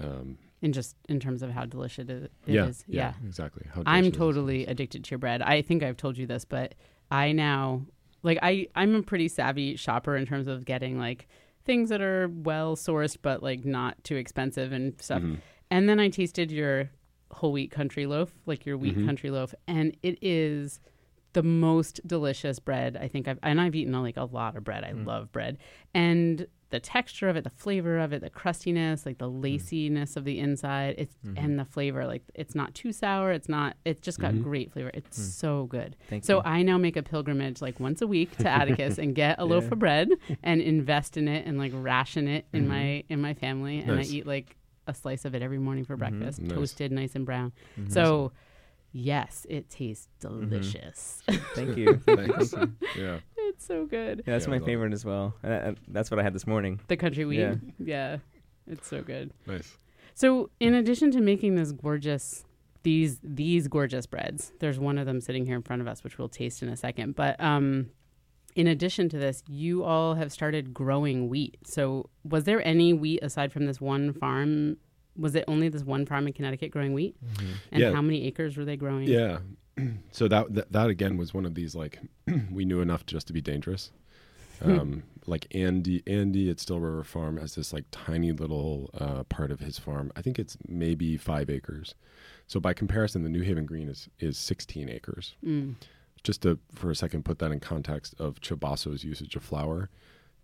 [0.00, 2.84] Um, In just in terms of how delicious it it yeah, is.
[2.86, 3.12] Yeah.
[3.26, 3.66] exactly.
[3.74, 4.68] How I'm totally is.
[4.70, 5.42] addicted to your bread.
[5.42, 6.74] I think I've told you this, but
[7.10, 7.82] I now
[8.22, 11.28] like I I'm a pretty savvy shopper in terms of getting like
[11.64, 15.22] things that are well sourced but like not too expensive and stuff.
[15.22, 15.38] Mhm.
[15.70, 16.90] And then I tasted your
[17.32, 19.04] whole wheat country loaf, like your wheat Mhm.
[19.06, 20.80] country loaf, and it is
[21.32, 24.84] the most delicious bread I think I've and I've eaten like a lot of bread.
[24.84, 25.04] I Mm.
[25.06, 25.58] love bread.
[25.92, 30.24] And the texture of it, the flavor of it, the crustiness, like the laciness of
[30.24, 31.34] the inside, it's Mhm.
[31.36, 34.42] and the flavor, like it's not too sour, it's not it's just got Mhm.
[34.44, 34.90] great flavor.
[34.94, 35.22] It's Mm.
[35.32, 35.94] so good.
[36.08, 36.42] Thank So you.
[36.44, 39.70] I now make a pilgrimage like once a week to Atticus and get a loaf
[39.70, 40.08] of bread
[40.42, 42.68] and invest in it and like ration it in Mhm.
[42.68, 44.10] my in my family and Nice.
[44.10, 45.98] I eat like a slice of it every morning for Mhm.
[45.98, 46.52] breakfast, Nice.
[46.52, 47.52] toasted, nice and brown.
[47.78, 47.92] Mhm.
[47.92, 48.32] So
[48.92, 50.48] yes, it tastes Mm-hmm.
[50.48, 51.22] delicious.
[51.54, 51.94] thank you.
[52.06, 52.54] Thanks.
[52.96, 53.18] yeah.
[53.36, 54.18] it's so good.
[54.26, 54.66] Yeah, that's Yeah, my love it.
[54.66, 55.34] favorite as well.
[55.42, 56.80] And I- I- that's what I had this morning.
[56.88, 57.38] The country wheat.
[57.40, 57.54] Yeah.
[57.78, 58.18] yeah.
[58.66, 59.30] It's so good.
[59.46, 59.76] Nice.
[60.14, 62.44] So, in addition to making this gorgeous,
[62.82, 66.18] these these gorgeous breads, there's one of them sitting here in front of us, which
[66.18, 67.14] we'll taste in a second.
[67.16, 67.90] But um,
[68.56, 71.58] in addition to this, you all have started growing wheat.
[71.64, 74.78] So, was there any wheat aside from this one farm?
[75.16, 77.16] Was it only this one farm in Connecticut growing wheat?
[77.70, 77.92] And Yeah.
[77.92, 79.06] how many acres were they growing?
[79.08, 79.38] Yeah.
[80.10, 82.00] so that, that that again was one of these like
[82.50, 83.92] we knew enough just to be dangerous.
[84.62, 89.50] Um, like Andy, Andy at Still River Farm has this like tiny little uh, part
[89.50, 90.10] of his farm.
[90.16, 91.94] I think it's maybe five acres.
[92.46, 95.34] So by comparison, the New Haven Green is is 16 acres.
[95.44, 95.74] Mm.
[96.26, 99.90] Just to for a second put that in context of Chabaso's usage of flour,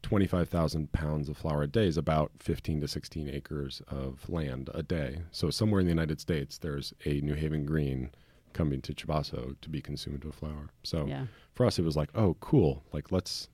[0.02, 4.84] 25,000 pounds of flour a day is about 15 to 16 acres of land a
[4.84, 5.22] day.
[5.32, 8.12] So somewhere in the United States, there's a New Haven Green
[8.52, 10.70] coming to Chabaso to be consumed with flour.
[10.84, 11.26] So Yeah.
[11.52, 12.84] for us, it was like, oh, cool.
[12.92, 13.48] Like, let's,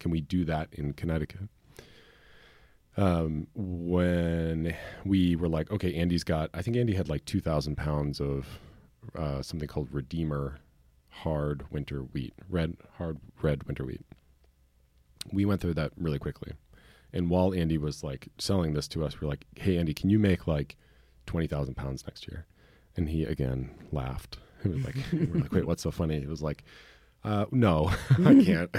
[0.00, 1.48] can we do that in Connecticut?
[2.96, 8.20] Um, when we were like, okay, Andy's got, I think Andy had like 2,000 pounds
[8.20, 8.48] of
[9.14, 10.58] uh, something called Redeemer
[11.22, 14.04] hard winter wheat, red, hard red winter wheat.
[15.32, 16.52] We went through that really quickly.
[17.12, 20.10] And while Andy was like selling this to us, we are like, hey, Andy, can
[20.10, 20.76] you make like
[21.26, 22.46] 20,000 pounds next year?
[22.96, 24.38] And he again laughed.
[24.64, 26.16] He was like, we're like, wait, what's so funny?
[26.16, 26.64] It was like,
[27.22, 27.92] uh, no,
[28.24, 28.74] I can't.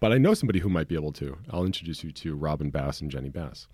[0.00, 1.36] But I know somebody who might be able to.
[1.50, 3.68] I'll introduce you to Robin Bass and Jenny Bass.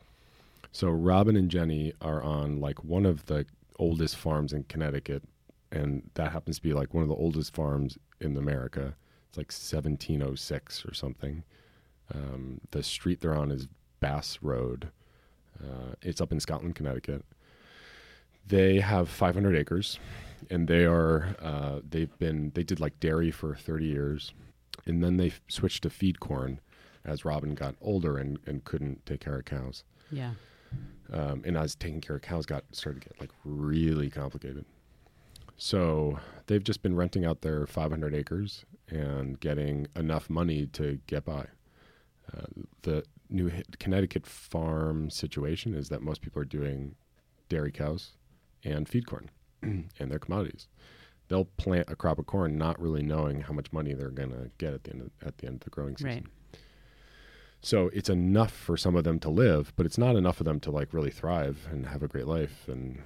[0.72, 3.46] So Robin and Jenny are on like one of the
[3.78, 5.22] oldest farms in Connecticut,
[5.70, 8.94] and that happens to be like one of the oldest farms in America.
[9.28, 11.42] It's like 1706 or something.
[12.14, 13.68] Um, the street they're on is
[14.00, 14.88] Bass Road.
[15.60, 17.24] Uh, it's up in Scotland, Connecticut.
[18.46, 19.98] They have 500 acres,
[20.50, 24.34] and they are uh, they've been they did like dairy for 30 years,
[24.86, 26.60] and then they f- switched to feed corn
[27.04, 29.84] as Robin got older and, and couldn't take care of cows.
[30.10, 30.32] Yeah.
[31.12, 34.64] Um, and as taking care of cows got started to get like really complicated.
[35.56, 41.24] So they've just been renting out their 500 acres and getting enough money to get
[41.24, 41.46] by.
[42.32, 42.46] Uh,
[42.82, 46.94] the New Connecticut farm situation is that most people are doing
[47.48, 48.12] dairy cows
[48.64, 49.30] and feed corn
[49.62, 50.68] and their commodities.
[51.28, 54.50] They'll plant a crop of corn not really knowing how much money they're going to
[54.58, 56.10] get at the end of, at the end of the growing season.
[56.10, 56.24] Right.
[57.62, 60.60] So it's enough for some of them to live, but it's not enough for them
[60.60, 62.68] to like really thrive and have a great life.
[62.68, 63.00] And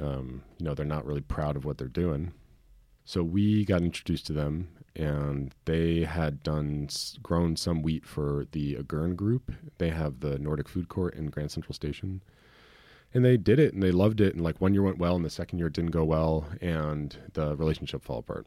[0.00, 2.32] um, you know, they're not really proud of what they're doing.
[3.04, 6.88] So we got introduced to them, and they had done
[7.22, 9.52] grown some wheat for the Agern Group.
[9.78, 12.20] They have the Nordic Food Court in Grand Central Station,
[13.14, 15.24] and they did it and they loved it and like one year went well and
[15.24, 18.46] the second year didn't go well and the relationship fell apart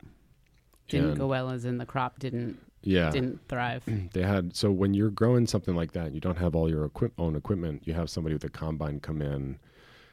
[0.90, 3.84] Didn't And- go well as in the crop didn't yeah didn't thrive.
[4.14, 7.14] they had so when you're growing something like that you don't have all your equip,
[7.18, 9.58] own equipment you have somebody with a combine come in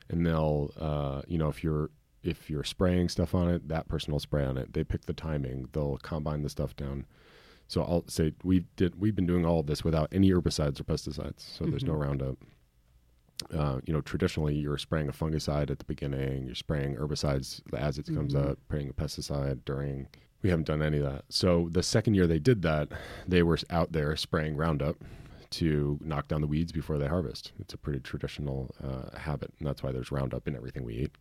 [0.09, 1.91] and they'll uh, you know if you're
[2.23, 4.73] if you're spraying stuff on it that person will spray on it.
[4.73, 5.69] They pick the timing.
[5.73, 7.07] They'll combine the stuff down.
[7.69, 10.85] So i'll say we did we've been doing all of this without any herbicides or
[10.85, 12.01] pesticides so there's no Mhm.
[12.01, 12.39] roundup.
[13.53, 17.99] Uh, you know traditionally you're spraying a fungicide at the beginning you're spraying herbicides as
[17.99, 18.51] it comes Mhm.
[18.51, 20.07] up spraying a pesticide during
[20.43, 21.25] we haven't done any of that.
[21.29, 22.89] So the second year they did that
[23.27, 24.97] they were out there spraying roundup
[25.51, 27.53] to knock down the weeds before they harvest.
[27.59, 31.13] It's a pretty traditional uh, habit and that's why there's roundup in everything we eat.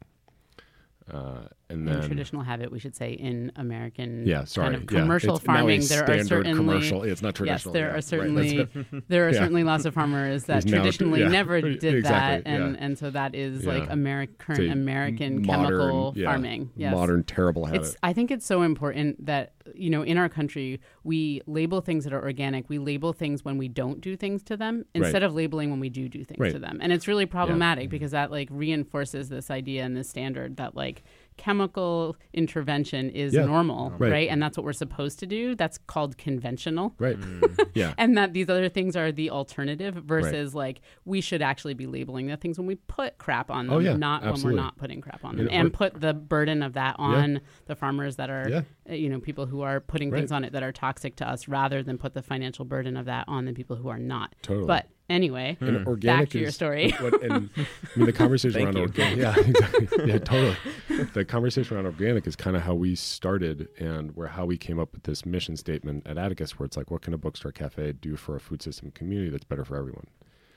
[1.11, 4.85] Uh, and in then traditional habit, we should say in American yeah sorry kind of
[4.87, 7.73] commercial now a farming, there are certainly commercial it's not traditional.
[7.73, 8.69] yes, there yeah, are certainly it.
[9.09, 9.39] there are Yeah.
[9.39, 12.83] certainly lots of farmers that now- traditionally yeah, never did that, and yeah.
[12.83, 13.73] and so that is Yeah.
[13.73, 16.69] like Ameri- current American modern- chemical yeah, farming.
[16.75, 16.93] Yes.
[16.93, 17.95] modern terrible habit It's.
[18.03, 22.13] I think it's so important that you know in our country we label things that
[22.13, 22.69] are organic.
[22.69, 25.89] We label things when we don't do things to them instead of labeling when we
[25.89, 26.51] do do things Right.
[26.53, 30.57] to them, and it's really problematic because that like reinforces this idea and this standard
[30.57, 31.03] that like
[31.37, 33.45] chemical intervention is Yeah.
[33.45, 34.11] normal, Right.
[34.11, 34.29] right.
[34.29, 35.55] And that's what we're supposed to do.
[35.55, 37.17] That's called conventional right
[37.73, 41.85] yeah and that these other things are the alternative versus like we should actually be
[41.87, 44.43] labeling the things when we put crap on them Oh, yeah, not absolutely.
[44.43, 47.41] when we're not putting crap on them And and, put the burden of that on
[47.67, 48.61] the farmers that are Yeah.
[48.89, 50.19] uh, you know people who are putting Right.
[50.19, 53.05] things on it that are toxic to us rather than put the financial burden of
[53.05, 54.67] that on the people who are not Totally.
[54.67, 58.75] but anyway And organic back to your story What, and, I mean, the conversation around
[58.75, 58.81] you.
[58.83, 60.57] organic, yeah, exactly, yeah, totally.
[61.13, 64.79] The conversation around organic is kind of how we started, and where how we came
[64.79, 67.91] up with this mission statement at Atticus, where it's like, what can a bookstore cafe
[67.93, 70.07] do for a food system community that's better for everyone?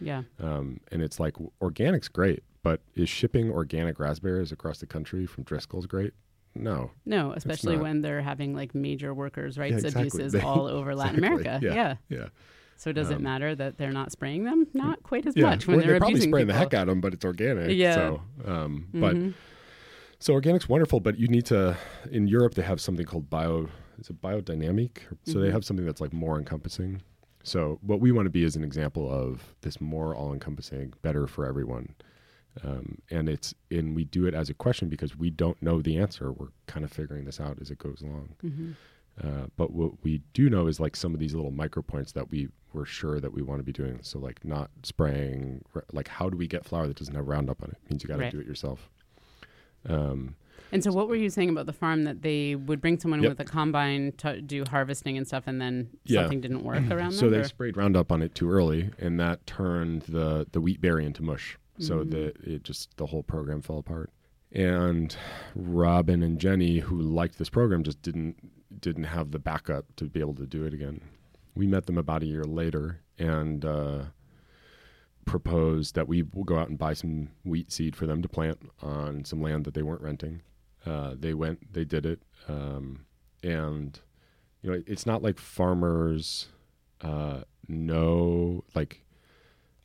[0.00, 5.26] yeah Um, and it's like organic's great, but is shipping organic raspberries across the country
[5.26, 6.12] from Driscoll's great?
[6.54, 10.02] No, no especially when they're having like major workers rights exactly.
[10.02, 11.44] abuses They- all over latin exactly.
[11.46, 11.74] america Yeah.
[11.74, 12.28] yeah yeah,
[12.78, 15.50] so does it Um, matter that they're not spraying them not quite as yeah.
[15.50, 17.76] much when Well, they're they're probably spraying the heck out of them, but it's organic.
[17.76, 17.94] Yeah.
[17.94, 19.34] So, um, but Mhm.
[20.20, 21.76] So organic's wonderful, but you need to.
[22.10, 23.68] In Europe, they have something called bio.
[24.00, 24.98] Is it biodynamic?
[25.24, 25.52] So they Mhm.
[25.52, 27.02] have something that's like more encompassing.
[27.44, 31.46] So what we want to be is an example of this more all-encompassing, better for
[31.46, 31.94] everyone.
[32.64, 35.96] Um, and it's and we do it as a question because we don't know the
[35.98, 36.32] answer.
[36.32, 38.34] We're kind of figuring this out as it goes along.
[38.44, 38.74] Mhm.
[39.22, 42.31] Uh, but what we do know is like some of these little micro points that
[42.31, 43.98] we were sure that we want to be doing.
[44.02, 45.62] So like not spraying.
[45.92, 47.78] Like how do we get flour that doesn't have Roundup on it?
[47.90, 48.33] means you got to Right.
[48.33, 48.90] do it yourself.
[49.88, 50.37] Um,
[50.70, 53.31] And so, what were you saying about the farm that they would bring someone Yep.
[53.31, 56.22] with a combine to do harvesting and stuff, and then Yeah.
[56.22, 57.31] something didn't work around So them?
[57.31, 61.07] they or- sprayed Roundup on it too early, and that turned the the wheat berry
[61.07, 61.59] into mush.
[61.78, 62.11] So Mhm.
[62.11, 64.11] the it just the whole program fell apart.
[64.52, 65.16] And
[65.54, 68.37] Robin and Jenny, who liked this program, just didn't
[68.80, 71.00] didn't have the backup to be able to do it again.
[71.54, 74.02] We met them about a year later and uh,
[75.24, 78.70] proposed that we will go out and buy some wheat seed for them to plant
[78.82, 80.42] on some land that they weren't renting.
[80.86, 83.04] Uh, they went, they did it, um,
[83.42, 84.00] and
[84.62, 86.48] you know, it's not like farmers
[87.02, 89.02] uh, know like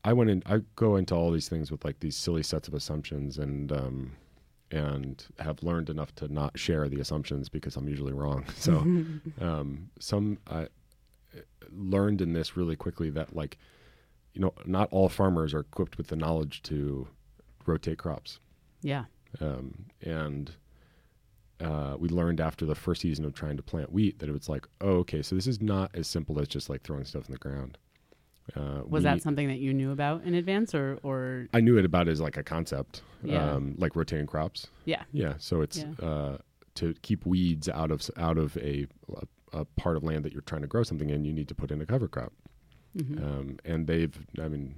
[0.03, 2.73] I went in I go into all these things with like these silly sets of
[2.73, 4.13] assumptions and um
[4.73, 8.45] and have learned enough to not share the assumptions because I'm usually wrong.
[8.55, 8.77] So
[9.41, 10.67] um some I
[11.71, 13.57] learned in this really quickly that like
[14.33, 17.07] you know not all farmers are equipped with the knowledge to
[17.65, 18.39] rotate crops.
[18.81, 19.05] yeah.
[19.39, 20.51] Um and
[21.59, 24.49] uh, we learned after the first season of trying to plant wheat that it was
[24.49, 27.31] like, oh, okay, so this is not as simple as just like throwing stuff in
[27.31, 27.77] the ground.
[28.55, 31.77] Uh, Was we- that something that you knew about in advance, or or I knew
[31.77, 33.53] it about as like a concept, Yeah.
[33.53, 34.67] um, like rotating crops.
[34.85, 35.03] yeah?
[35.13, 36.05] Yeah, so it's Yeah.
[36.05, 36.37] uh,
[36.75, 38.87] to keep weeds out of out of a,
[39.53, 41.23] a a part of land that you're trying to grow something in.
[41.25, 42.33] You need to put in a cover crop,
[42.97, 43.23] Mhm.
[43.23, 44.75] um, and they've, I mean,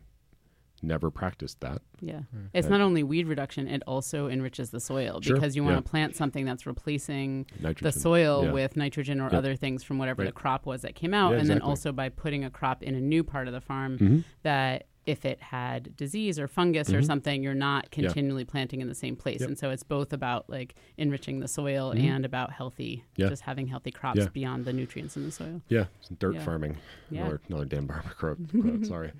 [0.85, 1.81] never practiced that.
[1.99, 2.21] Yeah.
[2.53, 5.75] It's Uh, not only weed reduction; it also enriches the soil Sure, because you want
[5.75, 5.81] yeah.
[5.81, 7.85] to plant something that's replacing Nitrogen.
[7.85, 8.51] the soil yeah.
[8.51, 9.37] with nitrogen or Yeah.
[9.37, 12.09] other things from whatever the crop was that came out, Yeah, and then also by
[12.09, 14.23] putting a crop in a new part of the farm Mhm.
[14.43, 17.05] that if it had disease or fungus or Mhm.
[17.05, 18.07] something, you're not Yeah.
[18.07, 19.39] continually planting in the same place.
[19.41, 19.49] Yep.
[19.49, 21.99] And so it's both about like enriching the soil Mhm.
[22.03, 23.29] and about healthy, Yeah.
[23.29, 24.29] just having healthy crops Yeah.
[24.33, 25.61] beyond the nutrients in the soil.
[25.69, 26.43] Yeah, some dirt Yeah.
[26.43, 26.77] farming.
[27.11, 27.21] Yeah.
[27.21, 28.49] Another, another Dan Barber quote.
[28.49, 29.11] quote, sorry.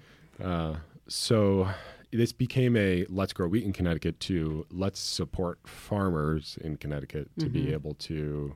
[0.43, 1.69] Uh, so
[2.11, 7.49] this became a let's grow wheat in Connecticut to let's support farmers in Connecticut to
[7.49, 7.73] be Mhm.
[7.73, 8.55] able to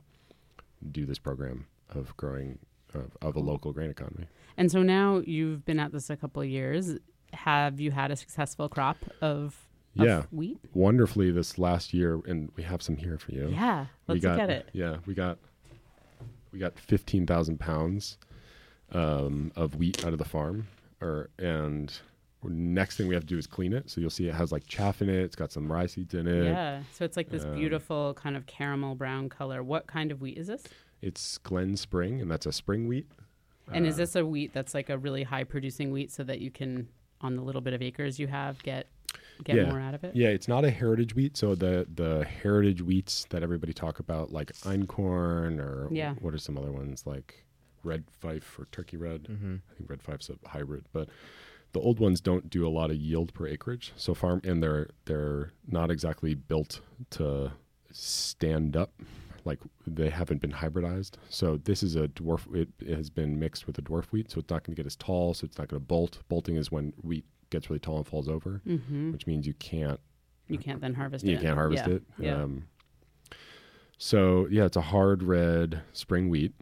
[0.90, 2.58] do this program of growing
[2.94, 4.26] of, of a local grain economy.
[4.56, 6.98] And so now you've been at this a couple of years.
[7.32, 9.66] Have you had a successful crop of
[9.98, 10.22] of Yeah.
[10.30, 10.58] wheat?
[10.72, 13.48] Wonderfully, this last year, and we have some here for you.
[13.50, 14.68] Yeah, we let's got, look at it.
[14.72, 15.38] Yeah, we got
[16.52, 18.16] we got fifteen thousand pounds
[18.92, 20.66] um, of wheat out of the farm,
[21.00, 21.92] or and
[22.44, 23.90] next thing we have to do is clean it.
[23.90, 25.16] So you'll see it has like chaff in it.
[25.22, 26.44] It's got some rye seeds in it.
[26.44, 29.62] Yeah, so it's like this Um, beautiful kind of caramel brown color.
[29.62, 30.64] What kind of wheat is this?
[31.02, 33.06] It's Glen Spring, and that's a spring wheat.
[33.72, 36.40] And is Uh, this a wheat that's like a really high producing wheat so that
[36.40, 36.88] you can,
[37.20, 38.86] on the little bit of acres you have, get
[39.42, 39.70] get Yeah.
[39.70, 40.14] more out of it?
[40.14, 41.34] Yeah, it's not a heritage wheat.
[41.36, 46.14] So the the heritage wheats that everybody talk about, like einkorn or Yeah.
[46.20, 47.44] what are some other ones like
[47.82, 49.22] red fife or turkey red.
[49.24, 49.56] Mm-hmm.
[49.70, 51.08] I think red fife's a hybrid, but
[51.72, 53.92] the old ones don't do a lot of yield per acreage.
[53.96, 56.80] So farm and they're they're not exactly built
[57.10, 57.52] to
[57.92, 58.92] stand up.
[59.44, 61.12] Like they haven't been hybridized.
[61.30, 62.52] So this is a dwarf.
[62.54, 64.86] It, it has been mixed with a dwarf wheat, so it's not going to get
[64.86, 65.32] as tall.
[65.32, 66.18] So it's not going to bolt.
[66.28, 69.12] Bolting is when wheat gets really tall and falls over, Mm-hmm.
[69.12, 69.98] which means you can't
[70.48, 71.34] You can't then harvest you it.
[71.36, 71.94] You can't harvest Yeah.
[71.94, 72.02] it.
[72.18, 72.42] Yeah.
[72.42, 72.64] Um,
[73.98, 76.52] so yeah, it's a hard red spring wheat.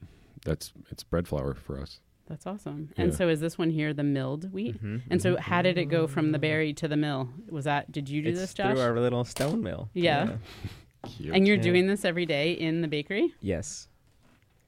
[0.44, 2.00] That's it's bread flour for us.
[2.28, 2.90] That's awesome.
[2.98, 3.16] And Yeah.
[3.16, 4.76] so is this one here the milled wheat?
[4.76, 4.98] Mm-hmm.
[5.10, 7.30] And so how did it go from the berry to the mill?
[7.50, 8.72] Was that did you do it's this, Josh?
[8.74, 9.88] through our little stone mill.
[9.94, 10.36] Yeah.
[11.16, 11.34] Cute.
[11.34, 11.62] and you're Yeah.
[11.62, 13.32] doing this every day in the bakery?
[13.40, 13.88] Yes.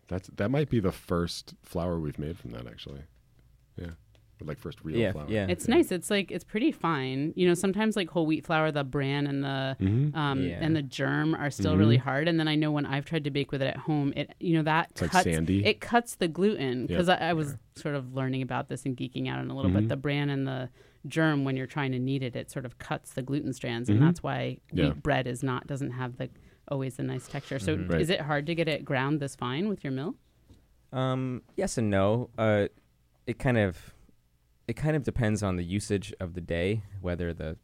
[0.08, 3.02] That's that might be the first flour we've made from that actually.
[3.76, 3.96] Yeah, Or,
[4.48, 5.26] like first real Yeah, flour.
[5.28, 5.46] yeah.
[5.48, 5.92] It's nice.
[5.92, 7.32] It's like it's pretty fine.
[7.36, 10.14] You know, sometimes like whole wheat flour, the bran and the Mhm.
[10.16, 10.58] um Yeah.
[10.60, 12.02] and the germ are still really Mhm.
[12.02, 12.28] hard.
[12.28, 14.54] And then I know when I've tried to bake with it at home, it you
[14.54, 15.64] know that It's like cuts sandy.
[15.64, 16.88] it cuts the gluten Yep.
[16.88, 19.70] because I, I was sort of learning about this and geeking out on a little
[19.70, 19.74] Mhm.
[19.74, 19.88] bit.
[19.88, 20.68] The bran and the
[21.06, 23.98] germ, when you're trying to knead it, it sort of cuts the gluten strands, and
[23.98, 24.02] Mhm.
[24.02, 24.86] that's why Yeah.
[24.86, 26.28] wheat bread is not doesn't have the
[26.68, 27.58] always the nice texture.
[27.58, 27.90] So Mhm.
[27.90, 28.00] Right.
[28.00, 30.14] is it hard to get it ground this fine with your mill?
[30.92, 32.30] Um, yes and no.
[32.36, 32.68] Uh,
[33.26, 33.94] it kind of
[34.70, 37.56] it kind of depends on the usage of the day, whether the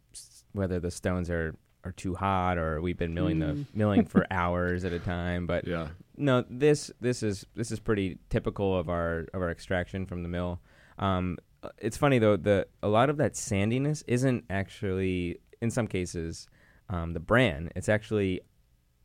[0.53, 3.41] whether the stones are are too hot or we've been milling Mm.
[3.73, 5.47] the milling for hours at a time.
[5.47, 5.89] But yeah.
[6.17, 10.29] no, this this is this is pretty typical of our of our extraction from the
[10.29, 10.61] mill.
[10.99, 15.87] Um, uh, it's funny though the a lot of that sandiness isn't actually in some
[15.87, 16.49] cases
[16.89, 17.71] um, the bran.
[17.77, 18.41] It's actually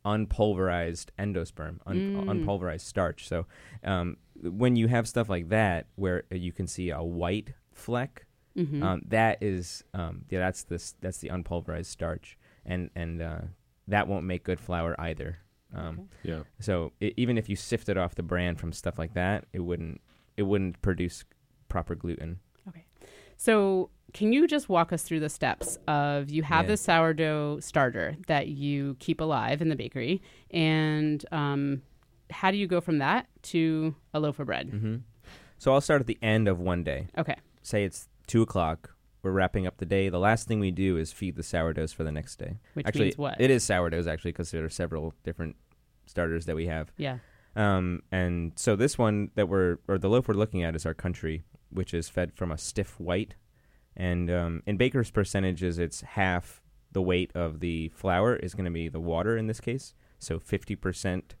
[0.04, 2.24] unpulverized endosperm, un- Mm.
[2.44, 3.28] unpulverized starch.
[3.28, 3.46] So
[3.84, 8.82] um, when you have stuff like that, where you can see a white fleck, Mm-hmm.
[8.82, 13.38] um, that is um, yeah, that's this that's the unpulverized starch, and and uh,
[13.88, 15.38] that won't make good flour either.
[15.74, 16.32] Um, Okay.
[16.34, 16.42] Yeah.
[16.60, 20.02] so i even if you sifted off the bran from stuff like that, it wouldn't
[20.36, 21.24] it wouldn't produce
[21.68, 22.40] proper gluten.
[22.68, 22.84] Okay.
[23.38, 26.72] So, can you just walk us through the steps of you have Yeah.
[26.72, 31.80] this sourdough starter that you keep alive in the bakery, and um,
[32.30, 34.68] how do you go from that to a loaf of bread?
[34.68, 34.96] hmm
[35.56, 37.08] So I'll start at the end of one day.
[37.16, 37.36] Okay.
[37.62, 38.94] Say it's two o'clock.
[39.22, 40.08] We're wrapping up the day.
[40.08, 42.58] The last thing we do is feed the sourdoughs for the next day.
[42.74, 43.40] Which actually, means what?
[43.40, 45.56] it is sourdoughs actually because there are several different
[46.06, 46.92] starters that we have.
[46.96, 47.18] yeah.
[47.54, 50.94] Um, and so this one that we're or the loaf we're looking at is our
[50.94, 53.34] country, which is fed from a stiff white,
[53.94, 58.70] and um, in baker's percentages, it's half the weight of the flour is going to
[58.70, 61.34] be the water in this case, so fifty percent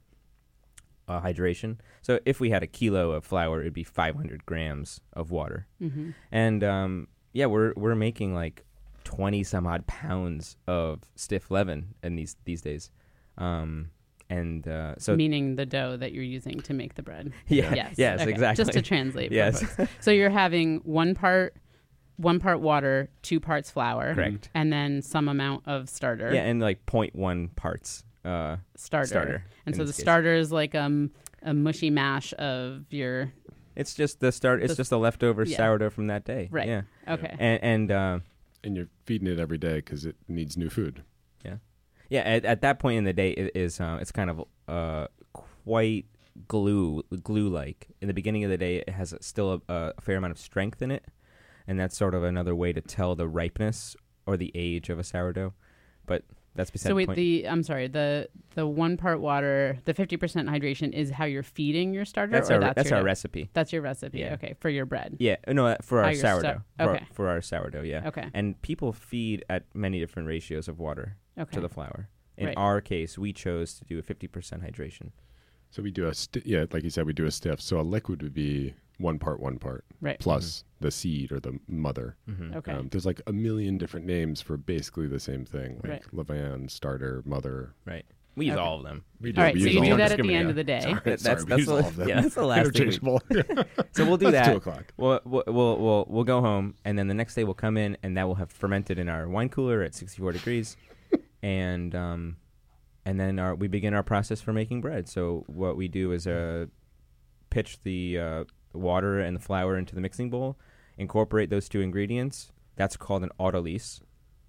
[1.08, 1.78] uh, hydration.
[2.02, 5.66] So if we had a kilo of flour, it'd be five hundred grams of water,
[5.82, 6.10] Mm-hmm.
[6.30, 8.64] and um, yeah, we're we're making like
[9.04, 12.90] twenty some odd pounds of stiff leaven in these these days.
[13.38, 13.90] Um,
[14.30, 17.32] and uh, so Meaning the dough that you're using to make the bread.
[17.48, 17.94] yeah, Yes.
[17.98, 18.30] yes, Okay.
[18.30, 18.64] exactly.
[18.64, 19.30] Just to translate.
[19.32, 19.62] Yes.
[20.00, 21.54] So you're having one part,
[22.16, 24.48] one part water, two parts flour, Correct.
[24.54, 26.32] and then some amount of starter.
[26.32, 29.06] Yeah, and like 0.1 parts uh, starter.
[29.06, 29.44] starter.
[29.66, 30.00] And so the case.
[30.00, 31.10] starter is like um
[31.42, 33.32] a mushy mash of your
[33.74, 34.62] It's just the start.
[34.62, 35.56] It's The- just the leftover yeah.
[35.56, 36.48] sourdough from that day.
[36.50, 36.68] Right.
[36.68, 36.82] Yeah.
[37.08, 37.34] okay.
[37.38, 38.18] And and uh,
[38.64, 41.02] And you're feeding it every day because it needs new food.
[41.44, 41.56] Yeah.
[42.10, 45.06] Yeah, at, at that point in the day, it is uh, it's kind of uh,
[45.32, 46.06] quite
[46.46, 47.88] glue glue like.
[48.00, 50.80] In the beginning of the day, it has still a, a fair amount of strength
[50.82, 51.04] in it,
[51.66, 53.96] and that's sort of another way to tell the ripeness
[54.26, 55.54] or the age of a sourdough.
[56.06, 56.24] But
[56.54, 57.16] that's beside So the wait, point.
[57.16, 61.42] the I'm sorry, the the one part water, the fifty percent hydration is how you're
[61.42, 62.32] feeding your starter.
[62.32, 63.48] that's or our that's that's your our recipe.
[63.54, 64.18] That's your recipe.
[64.20, 64.34] Yeah.
[64.34, 65.16] Okay, for your bread.
[65.18, 66.62] Yeah, no, uh, for our your sou- sourdough.
[66.78, 67.06] For, okay.
[67.12, 68.06] for our sourdough, yeah.
[68.08, 68.28] Okay.
[68.34, 71.54] And people feed at many different ratios of water Okay.
[71.54, 72.08] to the flour.
[72.36, 72.56] In Right.
[72.56, 74.28] our case, we chose to do a 50%
[74.62, 75.10] hydration.
[75.70, 77.60] So we do a sti- yeah, like you said, we do a stiff.
[77.60, 80.18] So a liquid would be one part, one part Right.
[80.18, 82.16] plus the seed or the mother.
[82.28, 82.54] Mm-hmm.
[82.56, 82.72] Okay.
[82.72, 86.02] Um, there's like a million different names for basically the same thing, like Right.
[86.14, 87.74] levain, starter, mother.
[87.84, 88.04] Right.
[88.34, 88.62] We use Okay.
[88.62, 89.04] all of them.
[89.20, 89.40] We do.
[89.40, 90.80] All right, we so you do that at the end of the day.
[90.80, 92.08] Sorry, That- sorry, that's- we use that's- all of them.
[92.08, 93.22] yeah, that's the last thing we- Interchangeable.
[93.92, 94.52] So we'll do That's that.
[94.52, 94.84] two o'clock.
[94.96, 97.98] We'll, we'll we'll we'll we'll go home, and then the next day we'll come in,
[98.02, 100.78] and that will have fermented in our wine cooler at 64 degrees,
[101.42, 102.36] and um,
[103.04, 105.10] and then our, we begin our process for making bread.
[105.10, 106.66] So what we do is uh,
[107.50, 110.58] pitch the uh, water and the flour into the mixing bowl,
[110.96, 112.50] incorporate those two ingredients.
[112.76, 114.00] That's called an autolyse.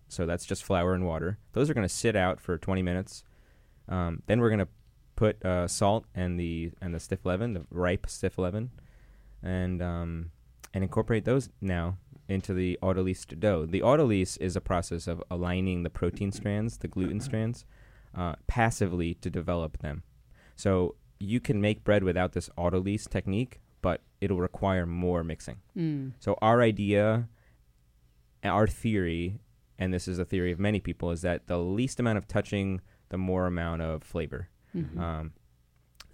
[0.08, 1.40] So that's just flour and water.
[1.54, 3.24] Those are going to sit out for 20 minutes.
[3.90, 4.68] Um, then we're going to
[5.16, 8.72] put uh, salt and the and the stiff leaven, the ripe stiff leaven,
[9.42, 10.32] and um,
[10.74, 11.98] and incorporate those now
[12.28, 13.66] into the autolyse dough.
[13.66, 17.66] The autolyse is a process of aligning the protein strands, the gluten strands,
[18.16, 20.04] uh, passively to develop them.
[20.56, 25.58] So you can make bread without this autolyse technique, but it'll require more mixing.
[25.78, 26.14] Mm.
[26.20, 27.28] So our idea,
[28.44, 29.40] our theory,
[29.78, 32.82] and this is a theory of many people, is that the least amount of touching,
[33.10, 34.50] the more amount of flavor.
[34.76, 34.98] Mhm.
[34.98, 35.34] Um,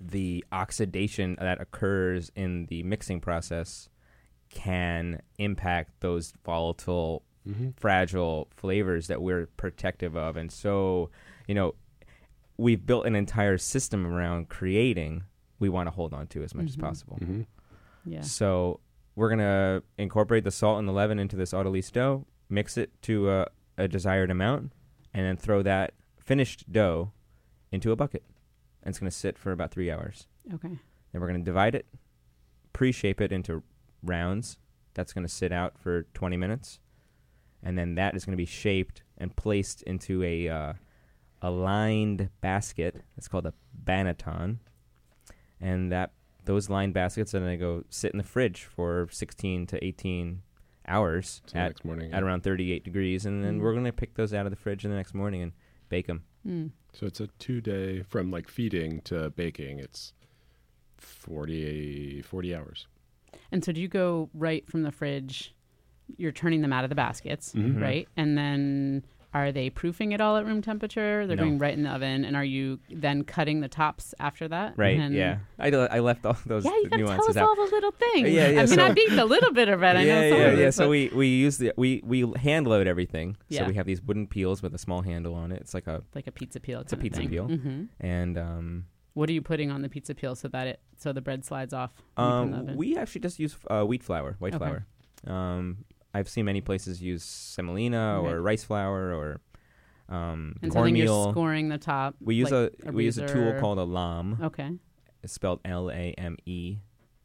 [0.01, 3.87] the oxidation that occurs in the mixing process
[4.49, 7.69] can impact those volatile, Mm-hmm.
[7.77, 10.35] fragile flavors that we're protective of.
[10.35, 11.09] And so,
[11.47, 11.73] you know,
[12.57, 15.23] we've built an entire system around creating,
[15.57, 16.81] we want to hold on to as much as Mhm.
[16.81, 17.17] possible.
[17.21, 17.41] Mm-hmm.
[18.05, 18.21] Yeah.
[18.21, 18.79] So
[19.15, 23.29] we're gonna incorporate the salt and the leaven into this autolyse dough, mix it to
[23.29, 23.47] a,
[23.77, 24.71] a desired amount,
[25.13, 27.11] and then throw that finished dough
[27.71, 28.23] into a bucket.
[28.81, 30.27] And it's gonna sit for about three hours.
[30.53, 30.77] Okay.
[31.11, 31.85] Then we're gonna divide it,
[32.71, 33.63] pre-shape it into
[34.03, 34.57] rounds.
[34.93, 36.79] That's gonna sit out for 20 minutes,
[37.61, 40.73] and then that is gonna be shaped and placed into a uh,
[41.41, 43.03] a lined basket.
[43.17, 43.53] It's called a
[43.85, 44.57] banneton,
[45.59, 46.11] and that
[46.45, 50.41] those lined baskets and gonna go sit in the fridge for 16 to 18
[50.87, 52.11] hours So at next morning.
[52.13, 53.61] at around 38 degrees, and then Mm.
[53.61, 55.51] we're gonna pick those out of the fridge in the next morning and
[55.89, 56.23] bake them.
[56.47, 56.71] Mm.
[56.93, 59.79] So it's a two day from like feeding to baking.
[59.79, 60.13] It's
[60.97, 62.87] 40, 40 hours.
[63.51, 65.53] And so do you go right from the fridge?
[66.17, 67.79] You're turning them out of the baskets, Mhm.
[67.81, 68.07] right?
[68.17, 71.27] And then are they proofing it all at room temperature?
[71.27, 71.43] They're No.
[71.43, 72.25] going right in the oven.
[72.25, 74.73] And are you then cutting the tops after that?
[74.75, 74.97] Right?
[74.99, 75.37] And- yeah.
[75.59, 77.47] I, do- I left all those Yeah, you gotta tell nuances us out.
[77.49, 78.29] all the little things.
[78.29, 79.95] Yeah, yeah, I mean, so- I've eaten a little bit of it.
[79.95, 80.69] I yeah, know some yeah, of it, yeah.
[80.71, 83.37] So but- we we use the we we hand load everything.
[83.49, 83.61] Yeah.
[83.61, 85.61] So we have these wooden peels with a small handle on it.
[85.61, 86.79] It's like a like a pizza peel.
[86.81, 87.45] It's a pizza peel.
[87.47, 91.13] hmm and um What are you putting on the pizza peel so that it so
[91.13, 91.91] the bread slides off?
[92.15, 92.77] when you put it in the um oven?
[92.77, 94.65] we actually just use uh, wheat flour, white Okay.
[94.65, 94.85] flour.
[95.27, 98.31] Um, I've seen many places use semolina Okay.
[98.31, 99.41] or rice flour or
[100.09, 101.31] um and so you're cornmeal.
[101.31, 102.15] scoring the top.
[102.19, 104.37] we use like a, we use a tool called a lame.
[104.41, 104.71] Okay.
[105.21, 106.77] It's spelled L A M E,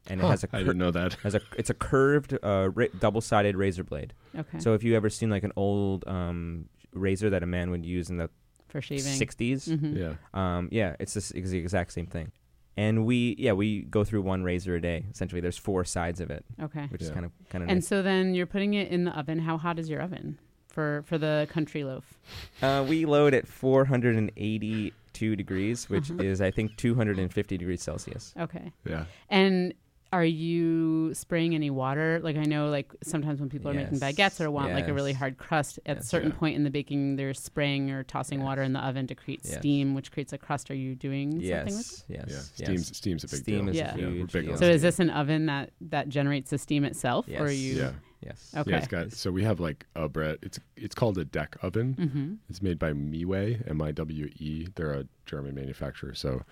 [0.09, 1.14] and it has a I cur- didn't know that.
[1.22, 4.12] has a it's a curved uh, ra- double-sided razor blade.
[4.37, 4.59] Okay.
[4.59, 8.11] So if you ever seen like an old um, razor that a man would use
[8.11, 8.28] in the
[8.68, 9.05] for shaving.
[9.05, 9.97] 60s, Mhm.
[9.97, 10.14] Yeah.
[10.35, 12.32] um, yeah, it's, this, it's the exact same thing.
[12.77, 15.05] And we yeah we go through one razor a day.
[15.11, 16.87] Essentially, there's four sides of it, Okay.
[16.89, 17.87] which is kind of kind of And nice.
[17.89, 19.39] so then you're putting it in the oven.
[19.39, 22.14] How hot is your oven for for the country loaf?
[22.61, 26.22] Uh, we load at 482 degrees, which Uh-huh.
[26.22, 28.35] is I think 250 degrees Celsius.
[28.39, 28.72] Okay.
[28.85, 29.05] Yeah.
[29.29, 29.75] And
[30.15, 32.21] are you spraying any water?
[32.23, 35.12] Like I know, like sometimes when people are making baguettes or want like a really
[35.12, 36.37] hard crust, at a certain Yeah.
[36.39, 38.45] point in the baking, they're spraying or tossing Yes.
[38.47, 39.59] water in the oven to create Yes.
[39.59, 40.71] steam, which creates a crust.
[40.71, 41.75] Are you doing something with?
[41.75, 42.35] Yes, yes, Yeah.
[42.37, 42.53] yes.
[42.55, 43.69] Steam's steam's a big Steam deal.
[43.71, 43.95] is Yeah.
[43.95, 44.57] a Yeah, huge big deal.
[44.57, 47.75] So is this an oven that that generates the steam itself, or are you?
[47.75, 47.93] Yeah.
[48.25, 48.55] Yes.
[48.57, 48.71] Okay.
[48.71, 50.39] Yeah, it's got so we have like a bread.
[50.43, 51.95] It's it's called a deck oven.
[51.99, 52.35] Mm-hmm.
[52.49, 54.69] It's made by Miwe, M I W E.
[54.77, 56.15] They're a German manufacturer.
[56.15, 56.43] So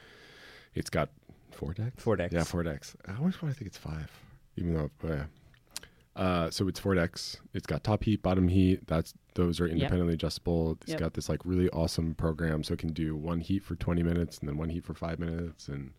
[0.75, 1.11] it's got
[1.55, 2.03] four decks.
[2.03, 2.35] Four decks.
[2.35, 2.97] Yeah, four decks.
[3.07, 4.11] I always want to think it's five,
[4.57, 5.25] even though oh, yeah.
[6.15, 7.39] Uh, so it's four decks.
[7.55, 8.87] It's got top heat, bottom heat.
[8.87, 10.73] That's those are independently adjustable.
[10.83, 11.01] It's Yep.
[11.01, 14.39] got this like really awesome program, so it can do one heat for twenty minutes
[14.39, 15.93] and then one heat for five minutes, and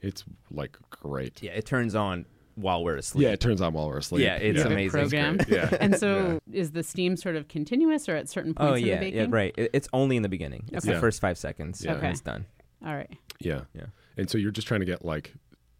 [0.00, 1.42] it's like great.
[1.42, 2.24] Yeah, it turns on
[2.54, 3.24] while we're asleep.
[3.24, 4.22] Yeah, it turns on while we're asleep.
[4.24, 4.66] Yeah, it's yeah.
[4.66, 4.90] Amazing.
[5.00, 5.36] Program.
[5.38, 5.48] great.
[5.48, 5.76] Yeah.
[5.80, 8.94] And so is the steam sort of continuous or at certain points Oh in yeah,
[8.94, 9.20] the baking?
[9.20, 9.54] yeah, right.
[9.56, 10.68] It, it's only in the beginning.
[10.70, 10.94] It's Okay.
[10.94, 11.82] the first five seconds.
[11.84, 11.92] Yeah.
[11.92, 12.10] and Okay.
[12.10, 12.44] it's done.
[12.86, 13.10] All right.
[13.40, 13.62] Yeah.
[13.74, 13.86] Yeah.
[14.16, 15.34] And so you're just trying to get like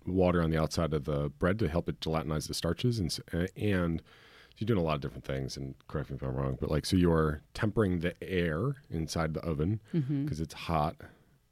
[0.07, 3.19] water on the outside of the bread to help it gelatinize the starches, and
[3.57, 4.03] and
[4.59, 5.57] you're doing a lot of different things.
[5.57, 9.41] And correct me if I'm wrong, but like so you're tempering the air inside the
[9.41, 10.25] oven Mm-hmm.
[10.25, 10.97] because it's hot.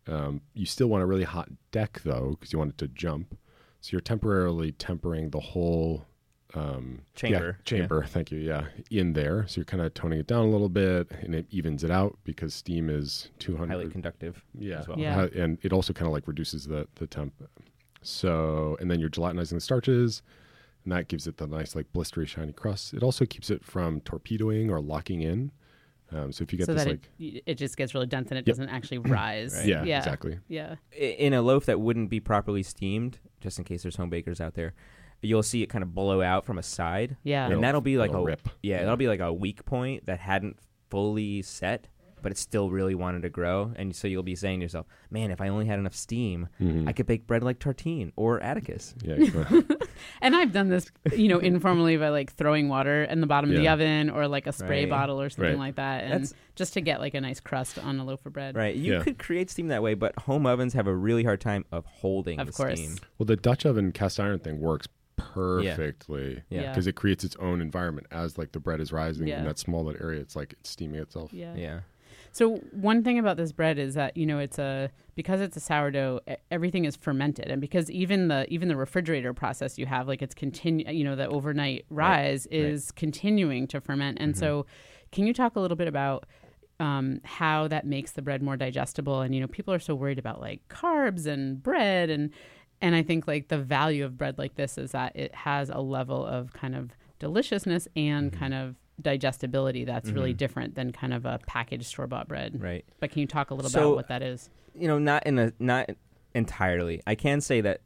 [0.07, 3.37] Um, you still want a really hot deck though because you want it to jump.
[3.81, 6.07] So you're temporarily tempering the whole
[6.55, 7.64] um, yeah, Chamber, yeah.
[7.64, 8.05] chamber.
[8.09, 8.38] Thank you.
[8.38, 9.46] Yeah, in there.
[9.46, 12.18] So you're kind of toning it down a little bit, and it evens it out
[12.24, 14.44] because steam is 200 Highly conductive.
[14.59, 14.80] yeah.
[14.80, 14.98] as well.
[14.98, 15.26] Yeah.
[15.36, 17.34] And it also kind of like reduces the the temp.
[18.03, 20.22] So and then you're gelatinizing the starches,
[20.84, 22.94] and that gives it the nice like blistery shiny crust.
[22.94, 25.53] It also keeps it from torpedoing or locking in.
[26.12, 28.30] Um, so if you get so this that like it, it just gets really dense
[28.30, 28.57] and it Yep.
[28.57, 29.55] doesn't actually rise.
[29.55, 29.66] Right.
[29.66, 30.76] yeah, yeah, exactly Yeah.
[30.98, 34.55] In a loaf that wouldn't be properly steamed, just in case there's home bakers out
[34.55, 34.72] there,
[35.23, 37.45] you'll see it kind of blow out from a side, Yeah.
[37.45, 38.49] and It'll- that'll be like a it'll rip.
[38.62, 38.81] yeah, Yeah.
[38.83, 40.57] that'll be like a weak point that hadn't
[40.89, 41.89] fully set,
[42.23, 45.31] but it still really wanted to grow, and so you'll be saying to yourself, "Man,
[45.31, 46.87] if I only had enough steam, Mhm.
[46.87, 49.66] I could bake bread like Tartine or Atticus." yeah, you-
[50.23, 53.57] And I've done this, you know, informally by like throwing water in the bottom of
[53.57, 53.75] the Yeah.
[53.75, 54.91] oven or like a spray Right.
[54.91, 55.59] bottle or something Right.
[55.59, 58.33] like that, and That's- just to get like a nice crust on a loaf of
[58.35, 58.55] bread.
[58.57, 59.03] Right, you Yeah.
[59.03, 62.39] could create steam that way, but home ovens have a really hard time of holding
[62.41, 62.79] Of the course.
[62.81, 62.97] steam.
[63.18, 64.87] well, the Dutch oven cast iron thing works
[65.35, 66.62] perfectly Yeah.
[66.62, 66.68] Yeah.
[66.71, 69.39] because it creates its own environment as like the bread is rising Yeah.
[69.39, 70.21] in that small little area.
[70.21, 71.33] It's like it's steaming itself.
[71.33, 71.55] Yeah.
[71.57, 71.81] Yeah,
[72.33, 75.61] So one thing about this bread is that you know it's a because it's a
[75.61, 80.23] sourdough, everything is fermented, and because even the even the refrigerator process you have, like
[80.23, 84.66] it's continue, you know, the overnight rise is continuing to ferment, and so
[85.12, 86.25] can you talk a little bit about
[86.79, 89.21] um, how that makes the bread more digestible?
[89.21, 92.31] And you know, people are so worried about like carbs and bread, and
[92.83, 95.81] and I think like the value of bread like this is that it has a
[95.81, 100.39] level of kind of deliciousness and kind of digestibility that's really Mhm.
[100.39, 102.61] different than kind of a packaged store bought bread.
[102.61, 102.85] right.
[103.01, 104.51] But can you talk a little So- about what that is?
[104.74, 105.91] You know, not in a not
[106.35, 107.03] entirely.
[107.07, 107.81] I can say that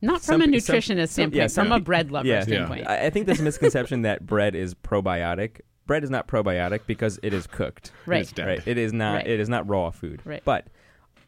[0.00, 2.28] Not some from a pe- some- nutritionist some- standpoint, yeah, from some a bread lover
[2.28, 2.34] yeah.
[2.36, 2.42] Yeah.
[2.42, 2.86] standpoint.
[2.86, 5.60] I, I think this misconception that bread is probiotic.
[5.86, 7.92] Bread is not probiotic because it is cooked.
[8.06, 8.20] Right.
[8.20, 8.38] It's.
[8.38, 8.60] Right.
[8.66, 9.14] It is not.
[9.16, 9.26] Right.
[9.26, 10.20] It is not raw food.
[10.24, 10.42] Right.
[10.44, 10.68] But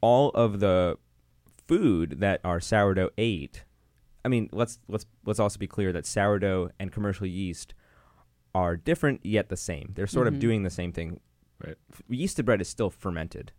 [0.02, 0.96] all of the
[1.70, 3.64] food that our sourdough ate.
[4.24, 7.74] I mean, let's let's let's also be clear that sourdough and commercial yeast
[8.54, 9.92] are different yet the same.
[9.94, 10.34] They're sort Mhm.
[10.34, 11.20] of doing the same thing.
[11.64, 11.76] Right.
[12.10, 13.52] Yeasted bread is still fermented.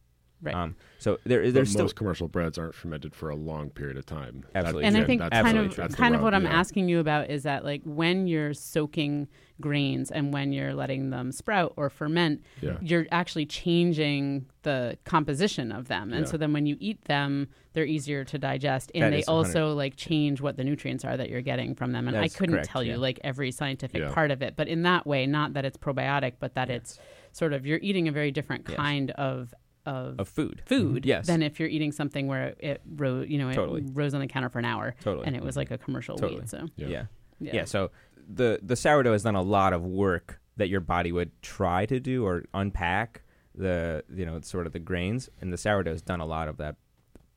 [0.43, 0.55] Right.
[0.55, 3.97] Um, so there But there's still most commercial breads aren't fermented for a long period
[3.97, 4.43] of time.
[4.55, 4.85] Absolutely.
[4.85, 5.83] and I think that's kind of true.
[5.83, 6.59] that's kind of what I'm yeah.
[6.59, 9.27] asking you about is that like when you're soaking
[9.59, 12.77] grains and when you're letting them sprout or ferment, Yeah.
[12.81, 16.11] you're actually changing the composition of them.
[16.13, 16.31] And Yeah.
[16.31, 19.37] so then when you eat them, they're easier to digest and That they is hundred-
[19.37, 22.07] also like change what the nutrients are that you're getting from them.
[22.07, 24.11] And I couldn't correct, tell you like every scientific Yeah.
[24.13, 26.75] part of it, but in that way, not that it's probiotic, but that Yeah.
[26.77, 26.97] it's
[27.31, 28.75] sort of you're eating a very different Yes.
[28.77, 29.53] kind of
[29.91, 30.61] of of food.
[30.65, 30.93] Mm-hmm.
[30.93, 31.27] food Yes.
[31.27, 33.83] than if you're eating something where it rose, you know, it Totally.
[33.93, 35.25] rose on the counter for an hour Totally.
[35.27, 36.39] and it was like a commercial Totally.
[36.41, 36.49] wheat.
[36.49, 36.87] So Yeah.
[36.87, 37.05] yeah.
[37.39, 37.65] yeah, Yeah.
[37.65, 37.91] So
[38.27, 41.99] the the sourdough has done a lot of work that your body would try to
[41.99, 43.21] do or unpack
[43.55, 46.57] the you know sort of the grains, and the sourdough has done a lot of
[46.57, 46.75] that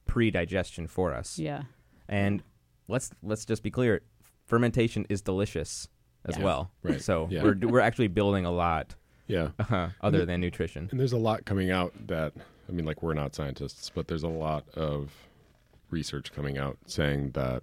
[0.06, 1.38] pre-digestion for us.
[1.38, 1.62] yeah,
[2.08, 2.42] And
[2.88, 4.02] let's let's just be clear,
[4.46, 5.88] fermentation is delicious
[6.24, 6.44] as Yeah.
[6.44, 6.70] well.
[6.82, 7.00] Right.
[7.00, 7.42] So Yeah.
[7.42, 8.94] we're we're actually building a lot
[9.26, 9.50] Yeah.
[9.58, 10.88] uh, other than nutrition.
[10.90, 12.32] And there's a lot coming out that
[12.68, 15.12] I mean, like we're not scientists, but there's a lot of
[15.90, 17.62] research coming out saying that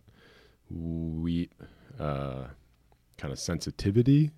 [0.69, 1.51] wheat
[1.99, 2.45] uh,
[3.17, 4.31] kind of sensitivity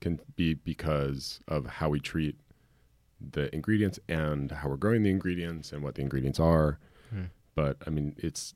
[0.00, 2.36] can be because of how we treat
[3.32, 6.78] the ingredients and how we're growing the ingredients and what the ingredients are.
[7.10, 7.24] Hmm.
[7.54, 8.54] But I mean, it's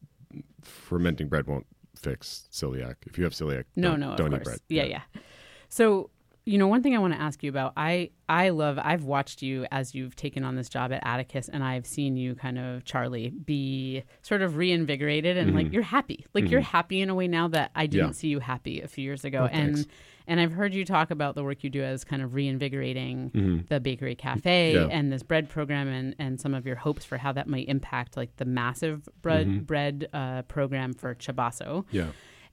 [0.63, 1.67] fermenting bread won't
[1.97, 2.97] fix celiac.
[3.07, 4.61] If you have celiac, no, don't, no, don't course, eat bread.
[4.69, 5.21] yeah, yeah.
[5.69, 6.11] So
[6.45, 9.43] you know, one thing I want to ask you about, I I love, I've watched
[9.43, 12.85] you as you've taken on this job at Atticus, and I've seen you kind of
[12.85, 15.73] Charlie be sort of reinvigorated and like Mhm.
[15.75, 18.13] you're happy, like you're happy in a way now that I didn't Yeah.
[18.13, 19.91] see you happy a few years ago, Oh, and thanks.
[20.27, 23.69] and I've heard you talk about the work you do as kind of reinvigorating Mhm.
[23.69, 24.89] the bakery cafe Yeah.
[24.91, 28.17] and this bread program and, and some of your hopes for how that might impact
[28.17, 29.67] like the massive bread Mhm.
[29.67, 31.85] bread uh, program for Chabaso.
[31.93, 32.07] Yeah.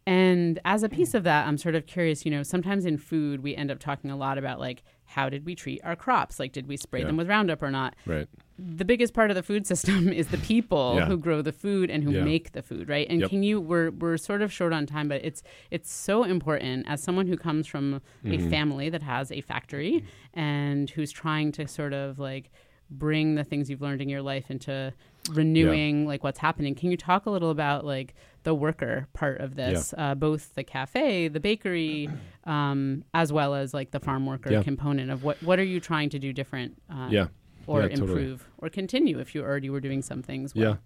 [0.07, 3.41] And as a piece of that, I'm sort of curious, you know, sometimes in food
[3.43, 6.39] we end up talking a lot about like how did we treat our crops?
[6.39, 7.07] Like did we spray Yeah.
[7.07, 7.95] them with Roundup or not?
[8.05, 8.27] Right.
[8.57, 11.05] The biggest part of the food system is the people Yeah.
[11.05, 12.23] who grow the food and who Yeah.
[12.23, 13.07] make the food, right?
[13.09, 13.29] And Yep.
[13.29, 15.41] can you we're we're sort of short on time, but it's
[15.71, 18.49] it's so important as someone who comes from a Mhm.
[18.49, 22.51] family that has a factory and who's trying to sort of like
[22.91, 24.93] bring the things you've learned in your life into
[25.31, 29.55] renewing like what's happening can you talk a little about like the worker part of
[29.55, 32.09] this uh, both the cafe the bakery
[32.45, 34.63] um, as well as like the farm worker Yeah.
[34.63, 37.27] component of what what are you trying to do different uh, Yeah.
[37.67, 38.09] or Yeah, totally.
[38.23, 40.79] improve or continue if you already were doing some things well.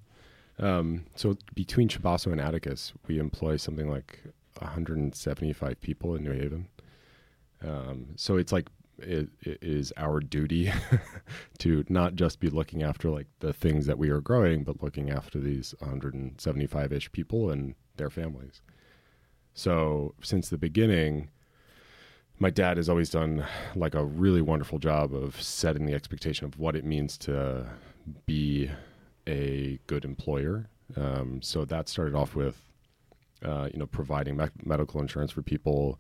[0.60, 0.78] Yeah.
[0.78, 4.20] Um, so between Chabaso and Atticus, we employ something like
[4.60, 6.68] 175 people in New Haven.
[7.64, 8.68] Um, so it's like
[9.00, 10.72] it, it is our duty
[11.60, 15.10] to not just be looking after like the things that we are growing, but looking
[15.10, 18.62] after these 175-ish people and their families.
[19.54, 21.30] So since the beginning,
[22.40, 26.58] my dad has always done like a really wonderful job of setting the expectation of
[26.58, 27.66] what it means to
[28.26, 28.70] be
[29.28, 30.68] a good employer.
[30.98, 32.62] Um, so that started off with,
[33.46, 36.00] uh, you know, providing me- medical insurance for people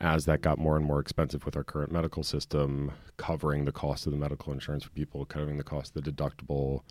[0.00, 4.06] as that got more and more expensive with our current medical system, covering the cost
[4.06, 6.82] of the medical insurance for people, covering the cost of the deductible,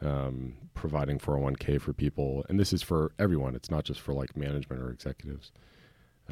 [0.00, 2.46] um, providing 401k for people.
[2.48, 3.54] And this is for everyone.
[3.54, 5.52] It's not just for like management or executives.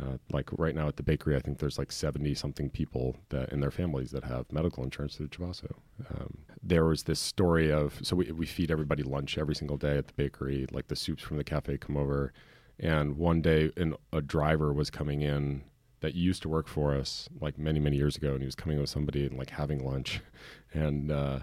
[0.00, 3.50] Uh, like right now at the bakery, I think there's like 70 something people that
[3.50, 5.72] in their families that have medical insurance through Chabaso.
[6.10, 9.96] Um, there was this story of, so we, we feed everybody lunch every single day
[9.96, 12.32] at the bakery, like the soups from the cafe come over.
[12.78, 15.62] And one day, an, a driver was coming in
[16.00, 18.32] that used to work for us like many, many years ago.
[18.32, 20.20] And he was coming with somebody and like having lunch.
[20.74, 21.38] And, uh,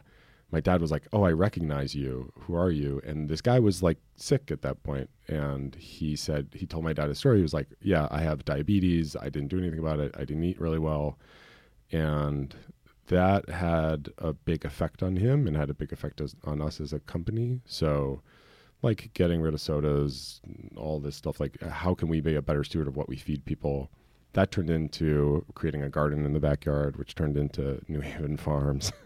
[0.53, 2.31] my dad was like, "Oh, I recognize you.
[2.41, 6.49] Who are you?" And this guy was like sick at that point, and he said
[6.53, 7.37] he told my dad a story.
[7.37, 9.15] He was like, "Yeah, I have diabetes.
[9.15, 10.13] I didn't do anything about it.
[10.15, 11.17] I didn't eat really well,"
[11.91, 12.55] and
[13.07, 16.79] that had a big effect on him and had a big effect as, on us
[16.79, 17.59] as a company.
[17.65, 18.21] So,
[18.83, 20.39] like getting rid of sodas,
[20.75, 21.39] all this stuff.
[21.39, 23.89] Like, how can we be a better steward of what we feed people?
[24.33, 28.91] That turned into creating a garden in the backyard, which turned into New Haven Farms.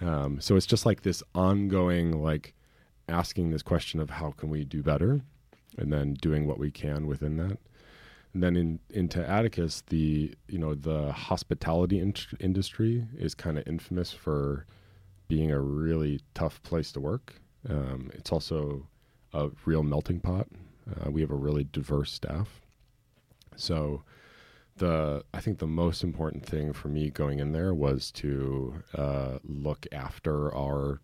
[0.00, 2.54] Um, so it's just like this ongoing, like
[3.08, 5.22] asking this question of how can we do better,
[5.78, 7.58] and then doing what we can within that.
[8.34, 13.66] And then in, into Atticus, the you know the hospitality in- industry is kind of
[13.66, 14.66] infamous for
[15.28, 17.34] being a really tough place to work.
[17.68, 18.86] Um, it's also
[19.32, 20.46] a real melting pot.
[20.88, 22.60] Uh, we have a really diverse staff,
[23.56, 24.02] so
[24.76, 29.38] the I think the most important thing for me going in there was to uh,
[29.44, 31.00] look after our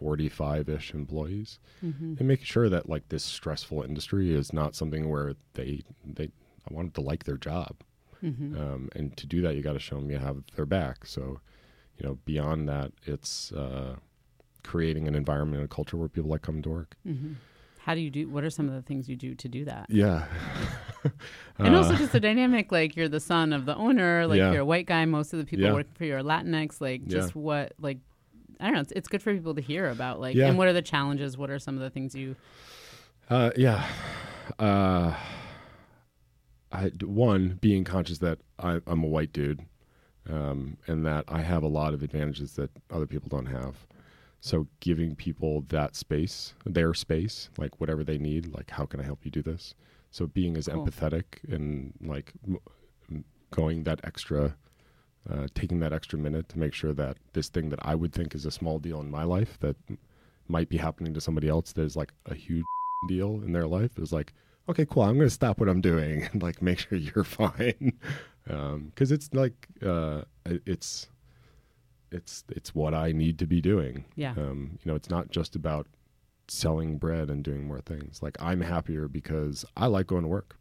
[0.00, 2.14] 45-ish employees Mm-hmm.
[2.18, 6.24] and making sure that like this stressful industry is not something where they they
[6.68, 7.76] I wanted to like their job
[8.22, 8.56] Mm-hmm.
[8.56, 11.40] um, and to do that you got to show them you have their back so
[11.98, 13.96] you know beyond that it's uh,
[14.62, 17.32] creating an environment and a culture where people like coming to work Mm-hmm.
[17.80, 18.28] How do you do?
[18.28, 19.86] What are some of the things you do to do that?
[19.88, 20.26] yeah
[21.58, 24.52] and also Uh, just the dynamic, like you're the son of the owner, like Yeah.
[24.52, 25.04] you're a white guy.
[25.04, 25.72] Most of the people Yeah.
[25.72, 26.80] working for you are Latinx.
[26.80, 27.18] Like Yeah.
[27.18, 27.98] just what, like
[28.60, 28.80] I don't know.
[28.80, 30.20] It's, it's good for people to hear about.
[30.20, 30.46] Like, Yeah.
[30.48, 31.36] and what are the challenges?
[31.36, 32.36] What are some of the things you?
[33.28, 33.84] Uh, yeah.
[34.58, 35.14] Uh,
[36.70, 39.60] I one being conscious that I, I'm a white dude,
[40.30, 43.86] um, and that I have a lot of advantages that other people don't have.
[44.40, 49.04] So giving people that space, their space, like whatever they need, like how can I
[49.04, 49.74] help you do this?
[50.12, 50.86] So being as Cool.
[50.86, 54.54] empathetic and like m- going that extra,
[55.28, 58.34] uh, taking that extra minute to make sure that this thing that I would think
[58.34, 59.98] is a small deal in my life that m-
[60.48, 62.64] might be happening to somebody else that is like a huge
[63.08, 64.32] deal in their life is like,
[64.68, 65.02] okay, cool.
[65.02, 67.98] I'm going to stop what I'm doing and like make sure you're fine.
[68.48, 71.08] Um, cause it's like, uh, it's,
[72.10, 74.04] it's, it's what I need to be doing.
[74.16, 74.32] Yeah.
[74.36, 75.86] Um, you know, it's not just about
[76.52, 78.22] selling bread and doing more things.
[78.22, 80.56] Like I'm happier because I like going to work.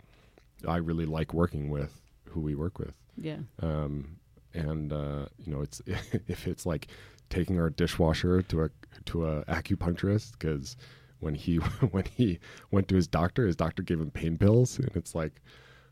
[0.67, 2.93] I really like working with who we work with.
[3.17, 3.37] Yeah.
[3.61, 4.17] Um,
[4.53, 5.81] and uh, you know, it's
[6.27, 6.87] if it's like
[7.29, 8.69] taking our dishwasher to a
[9.05, 10.77] to a acupuncturist because
[11.19, 11.55] when he
[11.91, 12.39] when he
[12.71, 15.41] went to his doctor, his doctor gave him pain pills, and it's like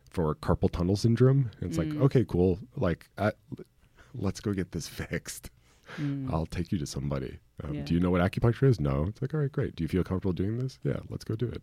[0.10, 1.52] for carpal tunnel syndrome.
[1.62, 1.93] And it's Mm.
[1.93, 2.60] like okay, cool.
[2.76, 3.32] Like I,
[4.14, 5.50] let's go get this fixed.
[5.98, 6.32] Mm.
[6.32, 7.40] I'll take you to somebody.
[7.64, 7.82] Um, Yeah.
[7.84, 8.80] Do you know what acupuncture is?
[8.80, 9.06] No.
[9.10, 9.76] It's like all right, great.
[9.76, 10.80] Do you feel comfortable doing this?
[10.84, 11.62] Yeah, let's go do it.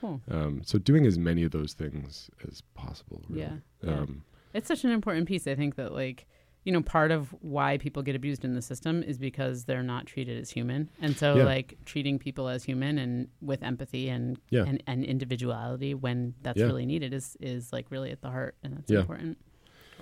[0.00, 0.20] Cool.
[0.30, 3.22] Um, so doing as many of those things as possible.
[3.28, 3.42] Really.
[3.42, 3.56] Yeah.
[3.82, 4.00] Yeah.
[4.00, 5.46] Um, It's such an important piece.
[5.46, 6.26] I think that like
[6.64, 10.06] you know part of why people get abused in the system is because they're not
[10.06, 11.44] treated as human, and so Yeah.
[11.44, 14.64] like treating people as human and with empathy and Yeah.
[14.64, 16.66] and, and individuality when that's Yeah.
[16.66, 19.00] really needed is is like really at the heart, and that's Yeah.
[19.00, 19.36] important.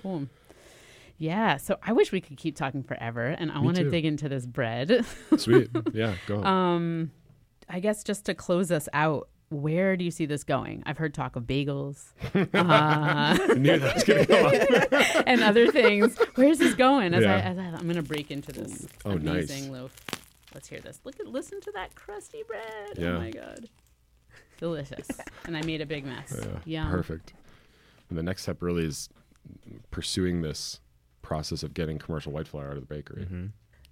[0.01, 0.27] Cool.
[1.17, 4.27] Yeah, so I wish we could keep talking forever, and I want to dig into
[4.27, 5.05] this bread.
[5.37, 5.69] Sweet.
[5.93, 6.15] Yeah.
[6.27, 6.35] Go.
[6.35, 6.45] ahead.
[6.47, 7.11] um,
[7.69, 10.81] I guess just to close us out, where do you see this going?
[10.85, 12.11] I've heard talk of bagels.
[12.53, 15.23] Uh, knew that was going to up.
[15.27, 16.17] and other things.
[16.35, 17.13] Where's this going?
[17.13, 19.49] As, I, as I, I'm going to break into this Oh, nice.
[19.49, 19.95] amazing loaf.
[20.53, 20.99] Let's hear this.
[21.03, 22.97] Look at, listen to that crusty bread.
[22.97, 23.09] Yeah.
[23.15, 23.69] Oh my god,
[24.57, 25.07] delicious.
[25.45, 26.35] and I made a big mess.
[26.65, 26.91] Yeah, Yum.
[26.91, 27.33] Perfect.
[28.09, 29.09] And the next step really is
[29.91, 30.79] pursuing this
[31.23, 33.23] process of getting commercial white flour out of the bakery.
[33.25, 33.47] hmm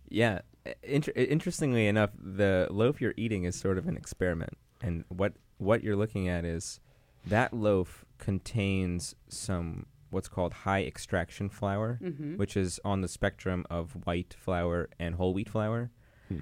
[0.07, 0.41] Yeah.
[0.83, 5.83] Inter- interestingly enough, the loaf you're eating is sort of an experiment, and what what
[5.83, 6.79] you're looking at is
[7.25, 12.35] that loaf contains some what's called high extraction flour, Mm-hmm.
[12.37, 15.89] which is on the spectrum of white flour and whole wheat flour.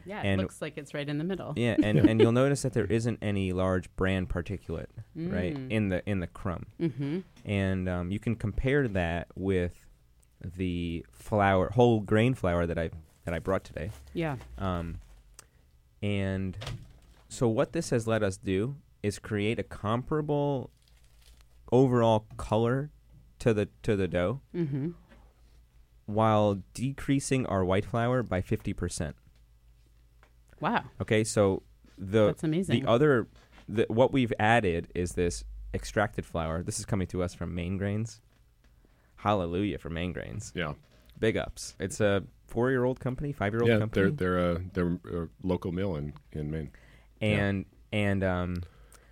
[0.05, 1.53] Yeah, it and- looks like it's right in the middle.
[1.55, 4.85] Yeah, and, and you'll notice that there isn't any large bran particulate
[5.15, 5.71] right Mm.
[5.71, 7.19] in the in the crumb, Mm-hmm.
[7.45, 9.75] and um, you can compare that with
[10.41, 12.89] the flour, whole grain flour that I
[13.25, 13.91] that I brought today.
[14.13, 14.37] Yeah.
[14.57, 14.99] Um,
[16.01, 16.57] and
[17.27, 20.71] so what this has let us do is create a comparable
[21.71, 22.89] overall color
[23.39, 24.89] to the to the dough Mm-hmm.
[26.05, 29.13] while decreasing our white flour by 50%.
[30.59, 31.63] Wow, Okay, so
[31.97, 32.81] the that's amazing.
[32.83, 33.27] the other
[33.67, 36.63] the, what we've added is this extracted flour.
[36.63, 38.19] This is coming to us from Maine Grains.
[39.19, 40.51] Hallelujah for Maine Grains.
[40.55, 40.73] Yeah,
[41.19, 41.75] Big ups.
[41.79, 43.79] It's a 4-year-old company, 5-year-old yeah.
[43.79, 44.11] company.
[44.11, 46.71] They're they're a they're a local mill in in Maine.
[47.21, 47.27] yeah.
[47.27, 48.63] and and um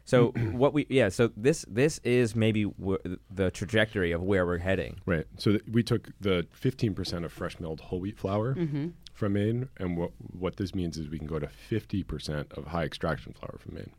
[0.06, 4.60] so what we yeah so this this is maybe w- the trajectory of where we're
[4.60, 5.26] heading Right.
[5.38, 8.88] So th- we took the 15% of fresh milled whole wheat flour mm-hmm.
[9.14, 12.84] from Maine, and what what this means is we can go to 50% of high
[12.86, 13.92] extraction flour from Maine,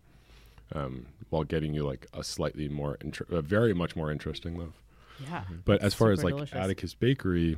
[0.74, 4.80] um, while getting you like a slightly more, inter- a very much more interesting loaf.
[5.22, 5.44] Yeah.
[5.64, 6.56] But as far as like delicious.
[6.56, 7.56] Atticus Bakery,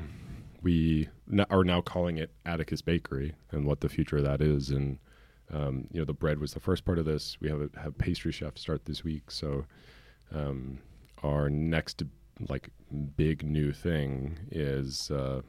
[0.63, 4.71] we n- are now calling it Atticus Bakery, and what the future of that is,
[4.71, 4.99] and
[5.53, 7.37] um, you know the bread was the first part of this.
[7.41, 9.65] We have a, have pastry chef start this week, so
[10.35, 10.79] um,
[11.23, 12.03] our next
[12.49, 12.71] like
[13.17, 15.43] big new thing is uh,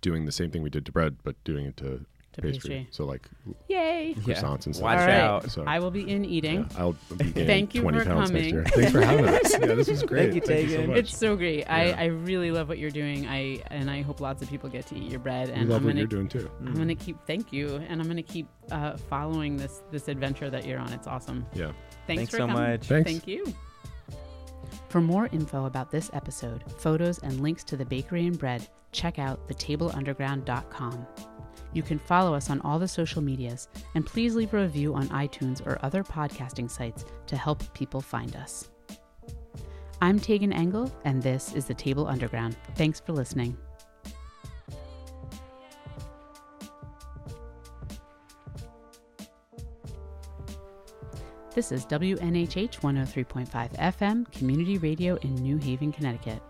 [0.00, 2.04] doing the same thing we did to bread, but doing it to,
[2.34, 2.70] To pastry.
[2.70, 2.88] pastry.
[2.92, 3.28] So like
[3.68, 4.14] Yay.
[4.18, 4.84] croissants and stuff.
[4.84, 5.14] Watch All right.
[5.20, 5.50] out.
[5.50, 6.60] So, I will be in eating.
[6.70, 8.54] yeah, I'll be gaining Thank you 20 for pounds next coming.
[8.54, 8.64] year.
[8.66, 9.52] Thanks for having us.
[9.60, 10.44] Yeah, this was great.
[10.44, 10.96] Thank you, so much.
[10.98, 11.64] It's so great.
[11.64, 11.96] I, Yeah.
[12.00, 13.26] I really love what you're doing.
[13.26, 15.48] I and I hope lots of people get to eat your bread.
[15.48, 16.48] we And love I'm what gonna you're doing too.
[16.60, 20.64] I'm gonna keep thank you, and I'm gonna keep uh, following this this adventure that
[20.66, 20.92] you're on.
[20.92, 21.44] It's awesome.
[21.52, 21.72] Yeah.
[22.06, 22.56] Thanks, Thanks for so coming.
[22.62, 22.86] much.
[22.86, 23.10] Thanks.
[23.10, 23.44] Thank you.
[24.88, 29.18] For more info about this episode, photos, and links to the bakery and bread, check
[29.18, 31.06] out thetableunderground.com.
[31.72, 35.08] You can follow us on all the social medias, and please leave a review on
[35.10, 38.70] iTunes or other podcasting sites to help people find us.
[40.02, 42.56] I'm Tagan Engel, and this is The Table Underground.
[42.74, 43.56] Thanks for listening.
[51.54, 56.40] This is WNHH 103.5 FM, community radio in New Haven, Connecticut.